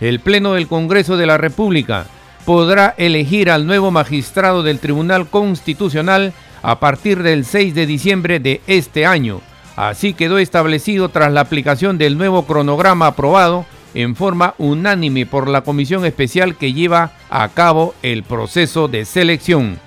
El 0.00 0.18
Pleno 0.18 0.54
del 0.54 0.66
Congreso 0.66 1.16
de 1.16 1.26
la 1.26 1.36
República 1.36 2.06
podrá 2.44 2.94
elegir 2.96 3.50
al 3.50 3.66
nuevo 3.66 3.90
magistrado 3.90 4.62
del 4.62 4.80
Tribunal 4.80 5.28
Constitucional 5.28 6.32
a 6.62 6.80
partir 6.80 7.22
del 7.22 7.44
6 7.44 7.74
de 7.74 7.86
diciembre 7.86 8.40
de 8.40 8.62
este 8.66 9.06
año. 9.06 9.40
Así 9.76 10.14
quedó 10.14 10.38
establecido 10.38 11.08
tras 11.08 11.32
la 11.32 11.40
aplicación 11.40 11.98
del 11.98 12.16
nuevo 12.16 12.46
cronograma 12.46 13.08
aprobado 13.08 13.66
en 13.94 14.16
forma 14.16 14.54
unánime 14.58 15.26
por 15.26 15.48
la 15.48 15.62
comisión 15.62 16.04
especial 16.04 16.56
que 16.56 16.72
lleva 16.72 17.12
a 17.30 17.48
cabo 17.48 17.94
el 18.02 18.22
proceso 18.22 18.88
de 18.88 19.04
selección. 19.04 19.78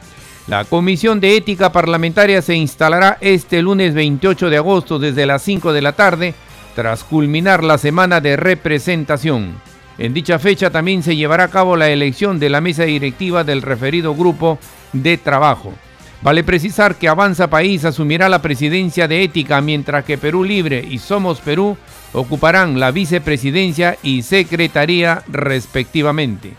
La 0.48 0.64
Comisión 0.64 1.20
de 1.20 1.36
Ética 1.36 1.74
Parlamentaria 1.74 2.42
se 2.42 2.56
instalará 2.56 3.18
este 3.20 3.62
lunes 3.62 3.94
28 3.94 4.50
de 4.50 4.58
agosto 4.58 4.98
desde 4.98 5.26
las 5.26 5.42
5 5.42 5.74
de 5.74 5.82
la 5.82 5.92
tarde, 5.92 6.34
tras 6.74 7.04
culminar 7.04 7.66
la 7.66 7.78
semana 7.78 8.22
de 8.22 8.38
representación. 8.38 9.56
En 9.98 10.14
dicha 10.14 10.40
fecha 10.40 10.70
también 10.70 11.04
se 11.04 11.18
llevará 11.18 11.46
a 11.46 11.50
cabo 11.50 11.76
la 11.76 11.90
elección 11.90 12.40
de 12.40 12.50
la 12.50 12.62
mesa 12.62 12.84
directiva 12.84 13.44
del 13.44 13.62
referido 13.62 14.16
grupo 14.16 14.58
de 14.94 15.18
trabajo. 15.18 15.74
Vale 16.22 16.44
precisar 16.44 16.96
que 16.96 17.08
Avanza 17.08 17.48
País 17.50 17.86
asumirá 17.86 18.28
la 18.28 18.42
presidencia 18.42 19.08
de 19.08 19.24
ética, 19.24 19.62
mientras 19.62 20.04
que 20.04 20.18
Perú 20.18 20.44
Libre 20.44 20.84
y 20.88 20.98
Somos 20.98 21.40
Perú 21.42 21.78
ocuparán 22.14 22.80
la 22.80 22.92
vicepresidencia 22.92 23.98
y 24.02 24.24
secretaría 24.24 25.24
respectivamente. 25.28 26.54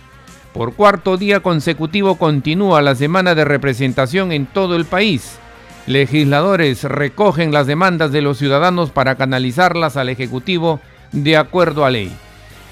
Por 0.53 0.75
cuarto 0.75 1.17
día 1.17 1.41
consecutivo 1.41 2.17
continúa 2.17 2.83
la 2.83 2.95
semana 2.95 3.35
de 3.35 3.45
representación 3.45 4.33
en 4.33 4.47
todo 4.47 4.77
el 4.77 4.85
país. 4.85 5.39
Legisladores 5.87 6.85
recogen 6.85 7.53
las 7.53 7.67
demandas 7.67 8.13
de 8.13 8.23
los 8.23 8.39
ciudadanos 8.39 8.91
para 8.91 9.17
canalizarlas 9.17 9.97
al 9.97 10.09
Ejecutivo 10.09 10.81
de 11.13 11.37
acuerdo 11.37 11.85
a 11.85 11.91
ley. 11.91 12.13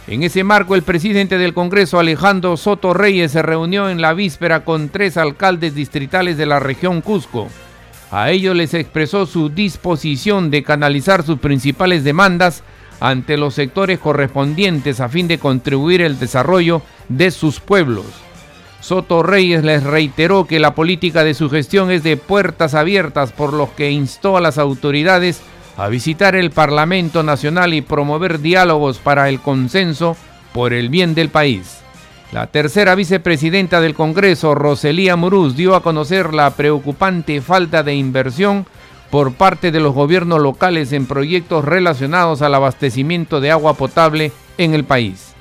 En 0.09 0.23
ese 0.23 0.45
marco, 0.45 0.77
el 0.77 0.83
presidente 0.83 1.37
del 1.37 1.53
Congreso, 1.53 1.99
Alejandro 1.99 2.57
Soto 2.57 2.95
Reyes, 2.95 3.33
se 3.33 3.43
reunió 3.43 3.91
en 3.91 4.01
la 4.01 4.15
víspera 4.15 4.65
con 4.65 4.89
tres 4.89 5.17
alcaldes 5.17 5.75
distritales 5.75 6.37
de 6.37 6.47
la 6.47 6.61
región 6.61 7.01
Cusco. 7.01 7.49
A 8.13 8.31
ellos 8.31 8.55
les 8.55 8.73
expresó 8.73 9.27
su 9.27 9.49
disposición 9.49 10.53
de 10.53 10.63
canalizar 10.63 11.25
sus 11.25 11.41
principales 11.41 12.05
demandas 12.05 12.63
ante 13.01 13.37
los 13.37 13.55
sectores 13.55 13.99
correspondientes 13.99 15.01
a 15.01 15.09
fin 15.09 15.27
de 15.27 15.39
contribuir 15.39 16.05
al 16.05 16.21
desarrollo 16.21 16.83
de 17.09 17.33
sus 17.33 17.59
pueblos. 17.59 18.07
Soto 18.81 19.25
Reyes 19.25 19.65
les 19.65 19.83
reiteró 19.83 20.47
que 20.47 20.61
la 20.61 20.77
política 20.77 21.25
de 21.25 21.35
su 21.35 21.51
gestión 21.51 21.91
es 21.91 22.05
de 22.05 22.17
puertas 22.17 22.75
abiertas, 22.75 23.33
por 23.33 23.53
lo 23.53 23.75
que 23.75 23.91
instó 23.91 24.37
a 24.37 24.41
las 24.41 24.59
autoridades 24.59 25.41
a 25.41 25.56
visitar 25.89 26.35
el 26.35 26.51
Parlamento 26.51 27.23
Nacional 27.23 27.75
y 27.75 27.83
promover 27.83 28.41
diálogos 28.41 28.99
para 28.99 29.29
el 29.29 29.41
consenso 29.41 30.17
por 30.53 30.73
el 30.73 30.89
bien 30.89 31.15
del 31.15 31.29
país. 31.29 31.81
La 32.33 32.49
tercera 32.49 32.95
vicepresidenta 32.95 33.81
del 33.81 33.95
Congreso, 33.95 34.55
Roselía 34.55 35.17
Muruz, 35.17 35.55
dio 35.55 35.75
a 35.75 35.83
conocer 35.83 36.35
la 36.35 36.51
preocupante 36.51 37.41
falta 37.41 37.83
de 37.83 37.95
inversión 37.95 38.67
por 39.11 39.35
parte 39.35 39.71
de 39.71 39.81
los 39.81 39.95
gobiernos 39.95 40.41
locales 40.41 40.93
en 40.93 41.07
proyectos 41.07 41.65
relacionados 41.65 42.43
al 42.43 42.55
abastecimiento 42.55 43.41
de 43.41 43.53
agua 43.53 43.75
potable 43.75 44.33
en 44.59 44.75
el 44.75 44.85
país. 44.85 45.35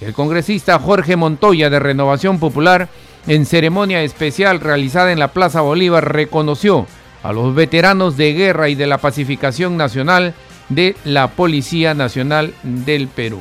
El 0.00 0.12
congresista 0.12 0.78
Jorge 0.78 1.16
Montoya 1.16 1.70
de 1.70 1.78
Renovación 1.78 2.38
Popular, 2.38 2.88
en 3.26 3.46
ceremonia 3.46 4.02
especial 4.02 4.60
realizada 4.60 5.12
en 5.12 5.18
la 5.18 5.28
Plaza 5.28 5.62
Bolívar, 5.62 6.12
reconoció 6.12 6.86
a 7.26 7.32
los 7.32 7.56
veteranos 7.56 8.16
de 8.16 8.32
guerra 8.34 8.68
y 8.68 8.76
de 8.76 8.86
la 8.86 8.98
pacificación 8.98 9.76
nacional 9.76 10.34
de 10.68 10.94
la 11.04 11.26
Policía 11.26 11.92
Nacional 11.92 12.54
del 12.62 13.08
Perú. 13.08 13.40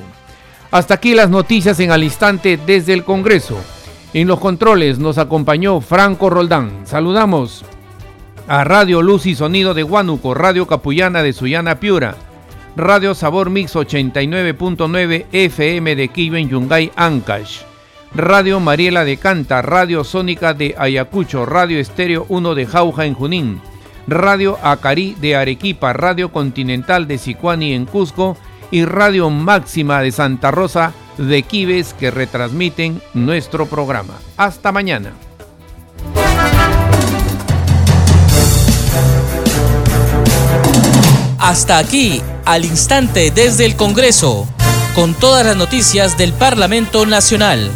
Hasta 0.72 0.96
aquí 0.96 1.14
las 1.14 1.30
noticias 1.30 1.80
en 1.80 1.92
al 1.92 2.04
instante 2.04 2.58
desde 2.58 2.94
el 2.94 3.04
Congreso. 3.04 3.58
En 4.14 4.28
los 4.28 4.40
controles 4.40 4.98
nos 4.98 5.20
acompañó 5.20 5.82
Franco 5.82 6.32
Roldán. 6.32 6.82
Saludamos 6.86 7.64
a 8.48 8.64
Radio 8.64 9.04
Luz 9.04 9.28
y 9.28 9.36
Sonido 9.36 9.76
de 9.76 9.84
Huánuco, 9.84 10.34
Radio 10.34 10.66
Capullana 10.66 11.22
de 11.22 11.34
Sullana 11.34 11.80
Piura, 11.80 12.16
Radio 12.76 13.14
Sabor 13.14 13.52
Mix 13.52 13.76
89.9 13.76 15.26
FM 15.32 15.96
de 15.96 16.08
Quillo 16.08 16.38
en 16.38 16.50
Yungay, 16.50 16.92
Ancash, 16.96 17.62
Radio 18.16 18.60
Mariela 18.60 19.06
de 19.06 19.18
Canta, 19.18 19.62
Radio 19.62 20.04
Sónica 20.04 20.56
de 20.56 20.74
Ayacucho, 20.76 21.46
Radio 21.46 21.80
Estéreo 21.80 22.26
1 22.30 22.56
de 22.56 22.66
Jauja 22.66 23.06
en 23.06 23.14
Junín, 23.14 23.62
Radio 24.08 24.58
Acarí 24.62 25.16
de 25.20 25.36
Arequipa, 25.36 25.94
Radio 25.94 26.32
Continental 26.32 27.08
de 27.08 27.18
Sicuani 27.18 27.74
en 27.74 27.86
Cusco 27.86 28.38
y 28.72 28.86
Radio 28.86 29.30
Máxima 29.30 30.02
de 30.02 30.12
Santa 30.12 30.52
Rosa 30.52 30.94
de 31.18 31.44
Quibes 31.44 31.94
que 31.94 32.12
retransmiten 32.12 33.02
nuestro 33.14 33.66
programa. 33.66 34.16
Hasta 34.38 34.72
mañana. 34.72 35.14
Hasta 41.40 41.78
aquí, 41.78 42.22
al 42.44 42.66
instante 42.66 43.30
desde 43.30 43.66
el 43.66 43.76
Congreso, 43.76 44.48
con 44.96 45.14
todas 45.14 45.46
las 45.46 45.56
noticias 45.56 46.18
del 46.18 46.34
Parlamento 46.34 47.06
Nacional. 47.06 47.70